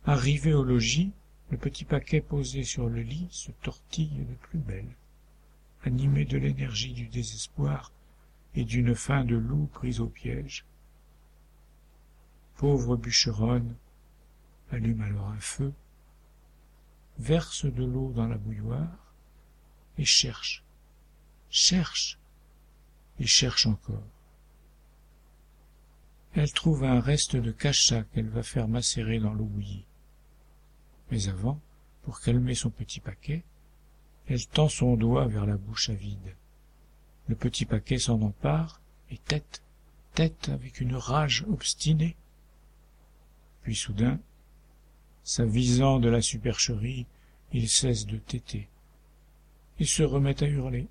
Arrivé 0.05 0.53
au 0.53 0.65
logis, 0.65 1.13
le 1.51 1.57
petit 1.57 1.85
paquet 1.85 2.19
posé 2.19 2.65
sur 2.65 2.89
le 2.89 3.01
lit 3.01 3.29
se 3.31 3.51
tortille 3.63 4.25
de 4.29 4.35
plus 4.41 4.59
belle, 4.59 4.93
animé 5.85 6.25
de 6.25 6.37
l'énergie 6.37 6.91
du 6.91 7.07
désespoir 7.07 7.93
et 8.55 8.65
d'une 8.65 8.93
faim 8.93 9.23
de 9.23 9.37
loup 9.37 9.69
prise 9.71 10.01
au 10.01 10.07
piège. 10.07 10.65
Pauvre 12.57 12.97
bûcheronne 12.97 13.75
allume 14.71 15.01
alors 15.01 15.27
un 15.27 15.39
feu, 15.39 15.73
verse 17.19 17.65
de 17.65 17.85
l'eau 17.85 18.11
dans 18.13 18.27
la 18.27 18.37
bouilloire 18.37 19.13
et 19.97 20.05
cherche, 20.05 20.63
cherche 21.49 22.19
et 23.19 23.25
cherche 23.25 23.67
encore. 23.67 24.03
Elle 26.33 26.51
trouve 26.51 26.83
un 26.83 26.99
reste 26.99 27.35
de 27.35 27.51
cacha 27.51 28.03
qu'elle 28.03 28.29
va 28.29 28.43
faire 28.43 28.67
macérer 28.67 29.19
dans 29.19 29.33
l'eau 29.33 29.45
bouillie 29.45 29.85
mais 31.11 31.27
avant 31.29 31.59
pour 32.03 32.19
calmer 32.19 32.55
son 32.55 32.69
petit 32.69 32.99
paquet 32.99 33.43
elle 34.27 34.45
tend 34.47 34.69
son 34.69 34.97
doigt 34.97 35.27
vers 35.27 35.45
la 35.45 35.57
bouche 35.57 35.89
avide 35.89 36.35
le 37.27 37.35
petit 37.35 37.65
paquet 37.65 37.97
s'en 37.97 38.21
empare 38.21 38.81
et 39.09 39.17
tête 39.17 39.63
tête 40.13 40.49
avec 40.49 40.81
une 40.81 40.95
rage 40.95 41.45
obstinée 41.49 42.15
puis 43.67 43.75
soudain 43.75 44.17
s'avisant 45.25 45.99
de 45.99 46.07
la 46.07 46.21
supercherie 46.21 47.05
il 47.51 47.67
cesse 47.67 48.05
de 48.05 48.15
téter 48.15 48.69
et 49.77 49.83
se 49.83 50.03
remet 50.03 50.41
à 50.41 50.47
hurler 50.47 50.87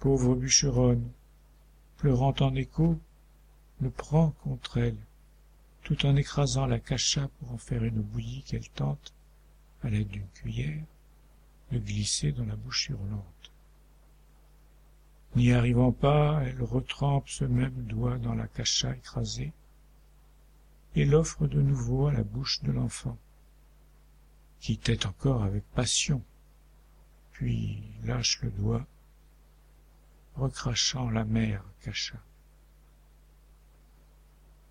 pauvre 0.00 0.34
bûcheronne 0.34 1.08
pleurant 1.96 2.34
en 2.40 2.56
écho 2.56 2.98
le 3.80 3.90
prend 3.90 4.30
contre 4.42 4.78
elle 4.78 4.96
tout 5.84 6.04
en 6.06 6.16
écrasant 6.16 6.66
la 6.66 6.80
cacha 6.80 7.28
pour 7.38 7.52
en 7.52 7.58
faire 7.58 7.84
une 7.84 8.02
bouillie 8.02 8.42
qu'elle 8.42 8.68
tente, 8.70 9.14
à 9.84 9.90
l'aide 9.90 10.08
d'une 10.08 10.28
cuillère, 10.34 10.84
de 11.70 11.78
glisser 11.78 12.32
dans 12.32 12.44
la 12.44 12.56
bouche 12.56 12.90
hurlante. 12.90 13.52
N'y 15.36 15.52
arrivant 15.52 15.92
pas, 15.92 16.42
elle 16.44 16.62
retrempe 16.62 17.28
ce 17.28 17.44
même 17.44 17.84
doigt 17.84 18.18
dans 18.18 18.34
la 18.34 18.48
cacha 18.48 18.94
écrasée 18.94 19.52
et 20.94 21.04
l'offre 21.04 21.46
de 21.46 21.60
nouveau 21.60 22.06
à 22.08 22.12
la 22.12 22.24
bouche 22.24 22.62
de 22.62 22.72
l'enfant, 22.72 23.16
qui 24.58 24.78
tête 24.78 25.06
encore 25.06 25.42
avec 25.44 25.64
passion, 25.74 26.22
puis 27.32 27.82
lâche 28.04 28.42
le 28.42 28.50
doigt, 28.50 28.86
recrachant 30.36 31.10
la 31.10 31.24
mère 31.24 31.64
cacha. 31.82 32.18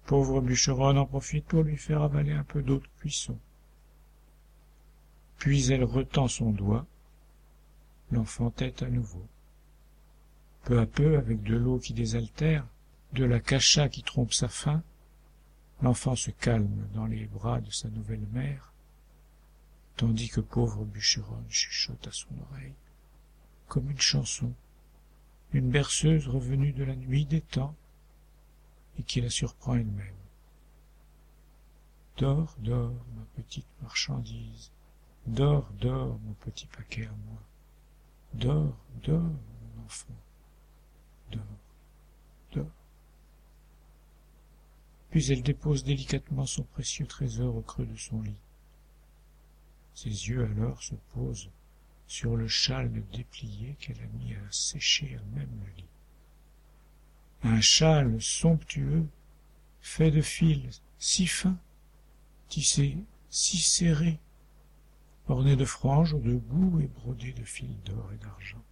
Pauvre 0.06 0.42
bûcheronne 0.42 0.98
en 0.98 1.06
profite 1.06 1.46
pour 1.46 1.64
lui 1.64 1.78
faire 1.78 2.02
avaler 2.02 2.32
un 2.32 2.44
peu 2.44 2.64
d'eau 2.64 2.80
de 2.80 2.88
cuisson. 3.00 3.38
Puis 5.38 5.72
elle 5.72 5.84
retend 5.84 6.28
son 6.28 6.52
doigt, 6.52 6.86
l'enfant 8.12 8.50
tête 8.50 8.82
à 8.82 8.90
nouveau. 8.90 9.26
Peu 10.64 10.80
à 10.80 10.86
peu, 10.86 11.18
avec 11.18 11.44
de 11.44 11.56
l'eau 11.56 11.80
qui 11.80 11.94
désaltère, 11.94 12.66
de 13.14 13.24
la 13.24 13.40
cacha 13.40 13.88
qui 13.88 14.04
trompe 14.04 14.34
sa 14.34 14.48
faim, 14.48 14.84
l'enfant 15.82 16.16
se 16.16 16.32
calme 16.32 16.88
dans 16.94 17.06
les 17.06 17.26
bras 17.26 17.62
de 17.62 17.72
sa 17.72 17.90
nouvelle 17.90 18.28
mère, 18.32 18.74
tandis 19.96 20.30
que 20.30 20.42
pauvre 20.42 20.86
bûcheronne 20.86 21.50
chuchote 21.50 22.08
à 22.08 22.12
son 22.12 22.30
oreille, 22.50 22.76
comme 23.68 23.90
une 23.90 24.00
chanson, 24.00 24.54
une 25.54 25.70
berceuse 25.70 26.28
revenue 26.28 26.74
de 26.74 26.84
la 26.84 26.96
nuit 26.96 27.26
des 27.26 27.42
temps, 27.42 27.76
et 28.98 29.04
qui 29.04 29.22
la 29.22 29.30
surprend 29.30 29.76
elle-même. 29.76 30.16
Dors, 32.18 32.56
dors, 32.60 32.94
ma 33.16 33.24
petite 33.36 33.68
marchandise, 33.82 34.72
dors, 35.26 35.70
dors, 35.80 36.20
mon 36.20 36.34
petit 36.34 36.68
paquet 36.68 37.06
à 37.06 37.12
moi, 37.12 37.42
dors, 38.34 38.78
dors, 39.04 39.22
mon 39.22 39.86
enfant, 39.86 40.16
dors, 41.32 41.44
dors. 42.52 42.79
Puis 45.10 45.32
elle 45.32 45.42
dépose 45.42 45.84
délicatement 45.84 46.46
son 46.46 46.64
précieux 46.64 47.08
trésor 47.08 47.56
au 47.56 47.62
creux 47.62 47.86
de 47.86 47.96
son 47.96 48.22
lit. 48.22 48.42
Ses 49.96 50.10
yeux 50.10 50.46
alors 50.46 50.82
se 50.84 50.96
posent 51.14 51.50
sur 52.08 52.36
le 52.36 52.48
châle 52.48 52.92
déplié 53.12 53.76
qu'elle 53.80 54.00
a 54.02 54.18
mis 54.18 54.34
à 54.34 54.52
sécher 54.52 55.16
à 55.16 55.36
même 55.36 55.60
le 55.66 55.72
lit. 55.78 55.90
Un 57.44 57.62
châle 57.62 58.22
somptueux 58.22 59.08
fait 59.82 60.12
de 60.12 60.22
fils 60.22 60.82
si 61.00 61.26
fins 61.26 61.58
tissé 62.48 62.98
si 63.30 63.58
serré 63.58 64.20
orné 65.28 65.56
de 65.56 65.66
franges 65.66 66.20
de 66.20 66.36
bout 66.36 66.82
et 66.82 66.88
brodé 66.88 67.34
de 67.34 67.44
fils 67.44 67.78
d'or 67.86 68.12
et 68.14 68.18
d'argent. 68.18 68.64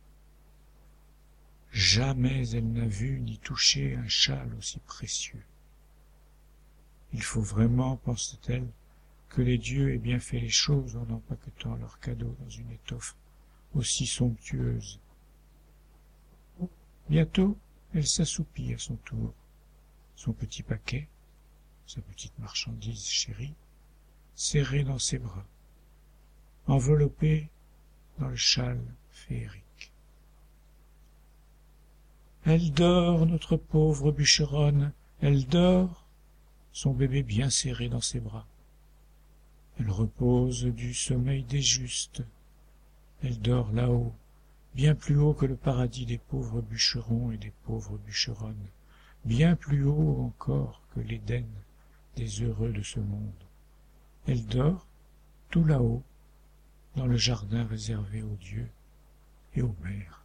Jamais 1.71 2.49
elle 2.51 2.71
n'a 2.71 2.87
vu 2.87 3.19
ni 3.21 3.37
touché 3.37 3.95
un 3.95 4.07
châle 4.07 4.53
aussi 4.55 4.79
précieux 4.79 5.43
il 7.13 7.21
faut 7.21 7.41
vraiment 7.41 7.97
pense-t-elle 7.97 8.67
que 9.29 9.41
les 9.41 9.57
dieux 9.57 9.93
aient 9.93 9.99
bien 9.99 10.19
fait 10.19 10.39
les 10.39 10.49
choses 10.49 10.95
en 10.95 11.09
empaquetant 11.09 11.75
leurs 11.75 11.99
cadeaux 11.99 12.35
dans 12.39 12.49
une 12.49 12.71
étoffe 12.71 13.15
aussi 13.75 14.05
somptueuse. 14.05 14.99
Bientôt 17.09 17.57
elle 17.93 18.07
s'assoupit 18.07 18.73
à 18.73 18.77
son 18.77 18.95
tour. 18.97 19.33
Son 20.15 20.33
petit 20.33 20.63
paquet 20.63 21.07
sa 21.85 22.01
petite 22.01 22.37
marchandise 22.39 23.05
chérie 23.05 23.55
serrée 24.35 24.83
dans 24.83 24.99
ses 24.99 25.19
bras 25.19 25.45
enveloppée 26.67 27.49
dans 28.19 28.27
le 28.27 28.35
châle 28.35 28.83
féerique. 29.09 29.93
Elle 32.43 32.73
dort 32.73 33.25
notre 33.25 33.55
pauvre 33.55 34.11
bûcheronne 34.11 34.91
elle 35.21 35.47
dort 35.47 36.06
son 36.77 36.93
bébé 36.93 37.23
bien 37.23 37.49
serré 37.49 37.89
dans 37.89 38.01
ses 38.01 38.19
bras 38.19 38.45
elle 39.79 39.89
repose 39.89 40.65
du 40.65 40.93
sommeil 40.93 41.43
des 41.43 41.61
justes 41.61 42.23
elle 43.23 43.39
dort 43.39 43.71
là-haut 43.71 44.13
bien 44.77 44.93
plus 44.93 45.17
haut 45.17 45.33
que 45.33 45.47
le 45.47 45.55
paradis 45.55 46.05
des 46.05 46.19
pauvres 46.19 46.61
bûcherons 46.61 47.31
et 47.31 47.37
des 47.37 47.51
pauvres 47.65 47.97
bûcheronnes, 47.97 48.69
bien 49.25 49.55
plus 49.55 49.83
haut 49.83 50.21
encore 50.21 50.83
que 50.93 50.99
l'Éden 50.99 51.47
des 52.15 52.43
heureux 52.43 52.71
de 52.71 52.83
ce 52.83 52.99
monde. 52.99 53.43
Elle 54.27 54.45
dort 54.45 54.85
tout 55.49 55.63
là-haut, 55.63 56.03
dans 56.95 57.07
le 57.07 57.17
jardin 57.17 57.65
réservé 57.65 58.21
aux 58.21 58.35
dieux 58.35 58.69
et 59.55 59.63
aux 59.63 59.75
mères. 59.81 60.23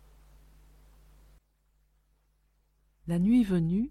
La 3.09 3.19
nuit 3.19 3.45
venue, 3.45 3.89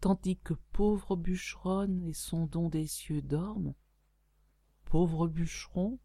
tandis 0.00 0.36
que 0.38 0.54
pauvre 0.72 1.16
bûcheronne 1.16 2.02
et 2.04 2.12
son 2.12 2.46
don 2.46 2.68
des 2.68 2.86
cieux 2.86 3.22
dorment, 3.22 3.74
pauvre 4.84 5.28
bûcheron, 5.28 5.98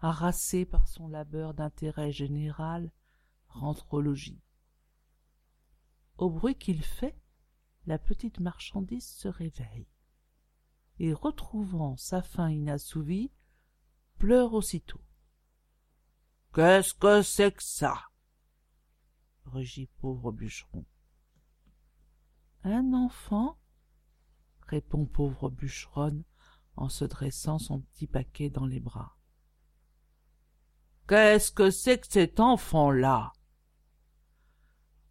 harassé 0.00 0.64
par 0.64 0.88
son 0.88 1.08
labeur 1.08 1.54
d'intérêt 1.54 2.12
général, 2.12 2.92
rentre 3.48 3.94
au 3.94 4.00
logis. 4.00 4.42
Au 6.18 6.30
bruit 6.30 6.56
qu'il 6.56 6.82
fait, 6.82 7.16
la 7.86 7.98
petite 7.98 8.40
marchandise 8.40 9.08
se 9.08 9.28
réveille, 9.28 9.88
et 10.98 11.12
retrouvant 11.12 11.96
sa 11.96 12.22
faim 12.22 12.50
inassouvie, 12.50 13.30
pleure 14.18 14.54
aussitôt. 14.54 15.00
Qu'est-ce 16.54 16.94
que 16.94 17.22
c'est 17.22 17.52
que 17.52 17.62
ça? 17.62 18.08
rugit 19.44 19.86
pauvre 20.00 20.32
bûcheron. 20.32 20.84
Un 22.64 22.92
enfant? 22.92 23.58
répond 24.68 25.04
pauvre 25.04 25.50
bûcheronne 25.50 26.22
en 26.76 26.88
se 26.88 27.04
dressant 27.04 27.58
son 27.58 27.80
petit 27.80 28.06
paquet 28.06 28.50
dans 28.50 28.66
les 28.66 28.80
bras. 28.80 29.16
Qu'est-ce 31.08 31.50
que 31.50 31.70
c'est 31.70 31.98
que 31.98 32.06
cet 32.06 32.40
enfant-là? 32.40 33.32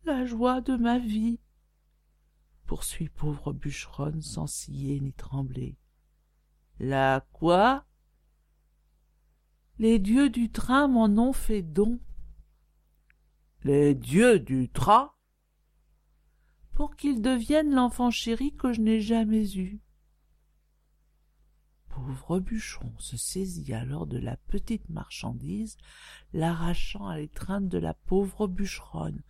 La 0.03 0.25
joie 0.25 0.61
de 0.61 0.75
ma 0.77 0.97
vie, 0.97 1.39
poursuit 2.65 3.09
pauvre 3.09 3.51
bûcheronne 3.51 4.21
sans 4.21 4.47
scier 4.47 4.99
ni 5.01 5.13
trembler. 5.13 5.77
La 6.79 7.27
quoi? 7.33 7.85
Les 9.77 9.99
dieux 9.99 10.29
du 10.29 10.49
train 10.49 10.87
m'en 10.87 11.05
ont 11.05 11.33
fait 11.33 11.61
don. 11.61 11.99
Les 13.63 13.93
dieux 13.93 14.39
du 14.39 14.69
train? 14.69 15.13
Pour 16.74 16.95
qu'ils 16.95 17.22
deviennent 17.22 17.74
l'enfant 17.74 18.11
chéri 18.11 18.53
que 18.53 18.74
je 18.74 18.82
n'ai 18.82 19.01
jamais 19.01 19.57
eu 19.57 19.82
pauvre 21.91 22.39
bûcheron 22.39 22.91
se 22.97 23.17
saisit 23.17 23.74
alors 23.74 24.07
de 24.07 24.17
la 24.17 24.38
petite 24.38 24.89
marchandise, 24.89 25.78
l'arrachant 26.34 27.07
à 27.07 27.17
l'étreinte 27.17 27.67
de 27.67 27.78
la 27.78 27.93
pauvre 27.93 28.47
bûcheronne, 28.47 29.22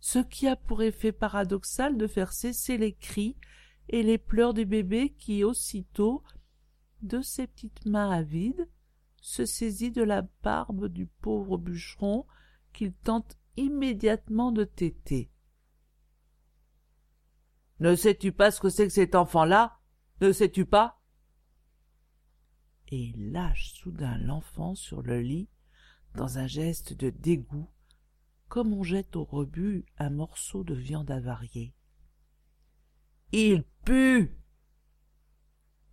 ce 0.00 0.18
qui 0.18 0.46
a 0.46 0.56
pour 0.56 0.82
effet 0.82 1.12
paradoxal 1.12 1.96
de 1.96 2.06
faire 2.06 2.32
cesser 2.32 2.76
les 2.76 2.92
cris 2.92 3.36
et 3.88 4.02
les 4.02 4.18
pleurs 4.18 4.54
du 4.54 4.66
bébé 4.66 5.14
qui 5.18 5.44
aussitôt, 5.44 6.22
de 7.02 7.22
ses 7.22 7.46
petites 7.46 7.86
mains 7.86 8.10
avides, 8.10 8.68
se 9.20 9.46
saisit 9.46 9.90
de 9.90 10.02
la 10.02 10.22
barbe 10.42 10.88
du 10.88 11.06
pauvre 11.06 11.56
bûcheron 11.56 12.26
qu'il 12.72 12.92
tente 12.92 13.36
immédiatement 13.56 14.52
de 14.52 14.64
téter. 14.64 15.30
Ne 17.80 17.94
sais-tu 17.94 18.32
pas 18.32 18.50
ce 18.50 18.60
que 18.60 18.68
c'est 18.68 18.86
que 18.86 18.92
cet 18.92 19.14
enfant-là? 19.14 19.78
Ne 20.20 20.32
sais-tu 20.32 20.64
pas? 20.64 21.00
Et 22.88 22.98
il 22.98 23.32
lâche 23.32 23.72
soudain 23.74 24.18
l'enfant 24.18 24.74
sur 24.74 25.02
le 25.02 25.20
lit 25.20 25.48
dans 26.14 26.38
un 26.38 26.46
geste 26.46 26.94
de 26.94 27.10
dégoût, 27.10 27.70
comme 28.48 28.72
on 28.72 28.82
jette 28.82 29.14
au 29.14 29.24
rebut 29.24 29.86
un 29.98 30.10
morceau 30.10 30.64
de 30.64 30.74
viande 30.74 31.10
avariée. 31.10 31.74
Il 33.30 33.62
pue. 33.84 34.36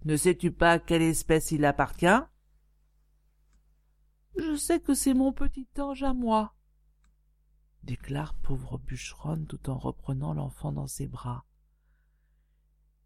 Ne 0.06 0.16
sais-tu 0.16 0.52
pas 0.52 0.72
à 0.72 0.80
quelle 0.80 1.02
espèce 1.02 1.52
il 1.52 1.66
appartient? 1.66 2.22
Je 4.38 4.56
sais 4.56 4.80
que 4.80 4.94
c'est 4.94 5.14
mon 5.14 5.34
petit 5.34 5.68
ange 5.78 6.04
à 6.04 6.14
moi, 6.14 6.56
déclare 7.84 8.34
pauvre 8.36 8.78
bûcheronne 8.80 9.46
tout 9.48 9.70
en 9.70 9.78
reprenant 9.78 10.34
l'enfant 10.34 10.72
dans 10.72 10.88
ses 10.88 11.08
bras. 11.08 11.45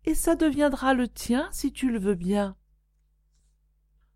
Et 0.10 0.16
ça 0.16 0.36
deviendra 0.36 0.96
le 0.96 1.08
tien 1.08 1.48
si 1.52 1.72
tu 1.72 1.92
le 1.92 2.00
veux 2.00 2.16
bien. 2.16 2.58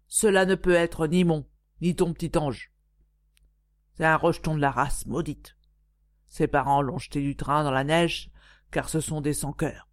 Cela 0.07 0.47
ne 0.47 0.55
peut 0.55 0.73
être 0.73 1.05
ni 1.05 1.23
mon, 1.23 1.47
ni 1.81 1.95
ton 1.95 2.13
petit 2.13 2.35
ange. 2.35 2.73
C'est 3.91 4.05
un 4.05 4.15
rejeton 4.15 4.55
de 4.55 4.59
la 4.59 4.71
race 4.71 5.05
maudite. 5.05 5.55
Ses 6.25 6.47
parents 6.47 6.81
l'ont 6.81 6.97
jeté 6.97 7.21
du 7.21 7.35
train 7.35 7.63
dans 7.63 7.69
la 7.69 7.83
neige, 7.83 8.31
car 8.71 8.89
ce 8.89 9.01
sont 9.01 9.21
des 9.21 9.33
sans-cœurs. 9.33 9.87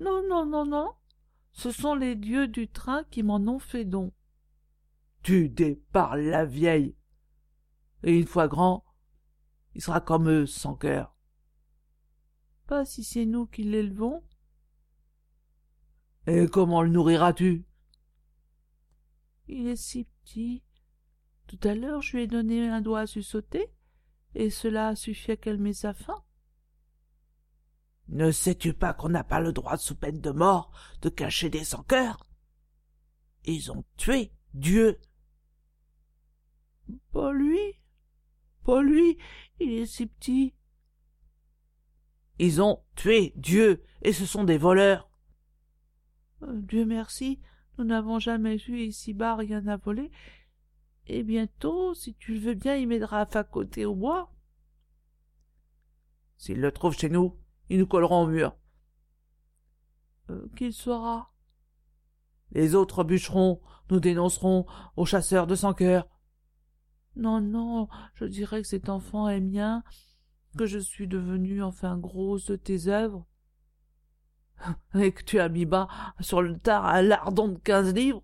Non, 0.00 0.26
non, 0.26 0.46
non, 0.46 0.64
non. 0.64 0.94
Ce 1.52 1.70
sont 1.70 1.94
les 1.94 2.16
dieux 2.16 2.48
du 2.48 2.66
train 2.66 3.04
qui 3.10 3.22
m'en 3.22 3.46
ont 3.46 3.58
fait 3.58 3.84
don. 3.84 4.10
Tu 5.22 5.50
déparles 5.50 6.22
la 6.22 6.46
vieille. 6.46 6.96
Et 8.04 8.18
une 8.18 8.26
fois 8.26 8.48
grand, 8.48 8.86
il 9.74 9.82
sera 9.82 10.00
comme 10.00 10.30
eux, 10.30 10.46
sans 10.46 10.76
cœur. 10.76 11.14
Pas 12.66 12.86
si 12.86 13.04
c'est 13.04 13.26
nous 13.26 13.44
qui 13.44 13.64
l'élevons. 13.64 14.22
Et 16.30 16.46
comment 16.46 16.82
le 16.82 16.90
nourriras-tu? 16.90 17.64
Il 19.48 19.66
est 19.66 19.74
si 19.74 20.04
petit. 20.04 20.62
Tout 21.48 21.58
à 21.64 21.74
l'heure 21.74 22.02
je 22.02 22.16
lui 22.16 22.22
ai 22.22 22.26
donné 22.28 22.68
un 22.68 22.80
doigt 22.80 23.00
à 23.00 23.06
sauter, 23.08 23.72
et 24.36 24.48
cela 24.48 24.88
a 24.88 24.94
suffi 24.94 25.32
à 25.32 25.36
calmer 25.36 25.72
sa 25.72 25.92
faim. 25.92 26.22
Ne 28.06 28.30
sais-tu 28.30 28.74
pas 28.74 28.94
qu'on 28.94 29.08
n'a 29.08 29.24
pas 29.24 29.40
le 29.40 29.52
droit, 29.52 29.76
sous 29.76 29.96
peine 29.96 30.20
de 30.20 30.30
mort, 30.30 30.70
de 31.02 31.08
cacher 31.08 31.50
des 31.50 31.64
sans-cœurs 31.64 32.30
Ils 33.44 33.72
ont 33.72 33.84
tué 33.96 34.32
Dieu. 34.54 35.00
Pas 37.10 37.32
lui. 37.32 37.80
Pas 38.62 38.82
lui. 38.82 39.18
Il 39.58 39.72
est 39.72 39.86
si 39.86 40.06
petit. 40.06 40.54
Ils 42.38 42.62
ont 42.62 42.84
tué 42.94 43.32
Dieu, 43.34 43.82
et 44.02 44.12
ce 44.12 44.26
sont 44.26 44.44
des 44.44 44.58
voleurs. 44.58 45.09
Euh, 46.42 46.60
Dieu 46.62 46.84
merci, 46.84 47.40
nous 47.78 47.84
n'avons 47.84 48.18
jamais 48.18 48.56
eu 48.68 48.78
ici-bas 48.78 49.36
rien 49.36 49.66
à 49.66 49.76
voler, 49.76 50.10
et 51.06 51.22
bientôt, 51.22 51.94
si 51.94 52.14
tu 52.14 52.34
le 52.34 52.40
veux 52.40 52.54
bien, 52.54 52.76
il 52.76 52.88
m'aidera 52.88 53.20
à 53.20 53.26
facoter 53.26 53.84
au 53.84 53.94
bois. 53.94 54.32
S'il 56.36 56.60
le 56.60 56.72
trouve 56.72 56.96
chez 56.96 57.10
nous, 57.10 57.36
ils 57.68 57.78
nous 57.78 57.86
colleront 57.86 58.22
au 58.22 58.26
mur. 58.26 58.56
Euh, 60.30 60.48
qu'il 60.56 60.72
sera 60.72 61.32
Les 62.52 62.74
autres 62.74 63.04
bûcherons 63.04 63.60
nous 63.90 64.00
dénonceront 64.00 64.66
aux 64.96 65.04
chasseurs 65.04 65.46
de 65.46 65.54
sans 65.54 65.74
cœur. 65.74 66.08
Non, 67.16 67.40
non, 67.40 67.88
je 68.14 68.24
dirais 68.24 68.62
que 68.62 68.68
cet 68.68 68.88
enfant 68.88 69.28
est 69.28 69.40
mien, 69.40 69.82
que 70.56 70.66
je 70.66 70.78
suis 70.78 71.08
devenue 71.08 71.62
enfin 71.62 71.98
grosse 71.98 72.46
de 72.46 72.56
tes 72.56 72.86
œuvres, 72.86 73.26
et 74.94 75.12
que 75.12 75.22
tu 75.22 75.38
as 75.38 75.48
mis 75.48 75.66
bas 75.66 75.88
sur 76.20 76.42
le 76.42 76.58
tard 76.58 76.86
un 76.86 77.02
lardon 77.02 77.48
de 77.48 77.58
quinze 77.58 77.94
livres. 77.94 78.22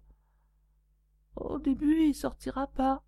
Au 1.37 1.59
début, 1.59 2.09
il 2.09 2.14
sortira 2.14 2.66
pas. 2.66 3.03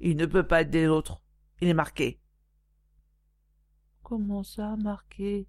Il 0.00 0.16
ne 0.16 0.26
peut 0.26 0.46
pas 0.46 0.62
être 0.62 0.70
des 0.70 0.86
autres. 0.86 1.20
Il 1.60 1.68
est 1.68 1.74
marqué. 1.74 2.20
Comment 4.02 4.42
ça, 4.42 4.76
marqué? 4.76 5.48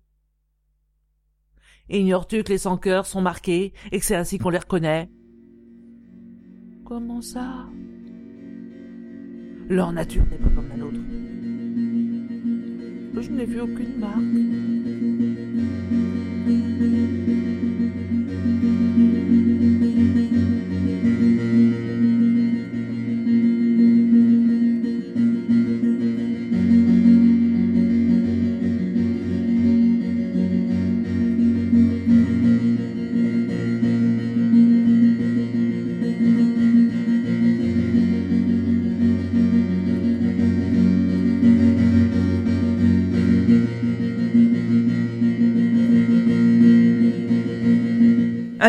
Ignores-tu 1.88 2.44
que 2.44 2.50
les 2.50 2.58
sans-cœurs 2.58 3.06
sont 3.06 3.22
marqués 3.22 3.74
et 3.92 4.00
que 4.00 4.06
c'est 4.06 4.16
ainsi 4.16 4.38
qu'on 4.38 4.50
les 4.50 4.58
reconnaît? 4.58 5.10
Comment 6.86 7.22
ça? 7.22 7.68
Leur 9.70 9.92
nature 9.92 10.26
n'est 10.26 10.38
pas 10.38 10.50
comme 10.50 10.68
la 10.68 10.78
nôtre. 10.78 11.00
Je 13.16 13.32
n'ai 13.32 13.46
vu 13.46 13.62
aucune 13.62 14.00
marque. 14.00 14.20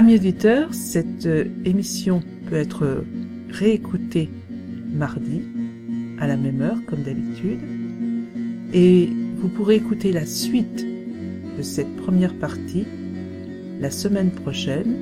Amis 0.00 0.14
auditeurs, 0.14 0.72
cette 0.72 1.26
euh, 1.26 1.44
émission 1.66 2.22
peut 2.48 2.56
être 2.56 3.04
réécoutée 3.50 4.30
mardi 4.94 5.42
à 6.18 6.26
la 6.26 6.38
même 6.38 6.62
heure 6.62 6.78
comme 6.86 7.02
d'habitude 7.02 7.60
et 8.72 9.10
vous 9.36 9.50
pourrez 9.50 9.74
écouter 9.74 10.10
la 10.10 10.24
suite 10.24 10.86
de 11.54 11.60
cette 11.60 11.94
première 11.96 12.32
partie 12.32 12.86
la 13.78 13.90
semaine 13.90 14.30
prochaine, 14.30 14.96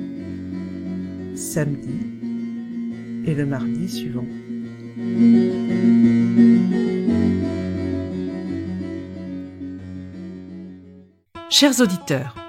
samedi 1.33 1.95
et 3.25 3.35
le 3.35 3.45
mardi 3.45 3.87
suivant. 3.87 4.25
Chers 11.49 11.79
auditeurs, 11.79 12.48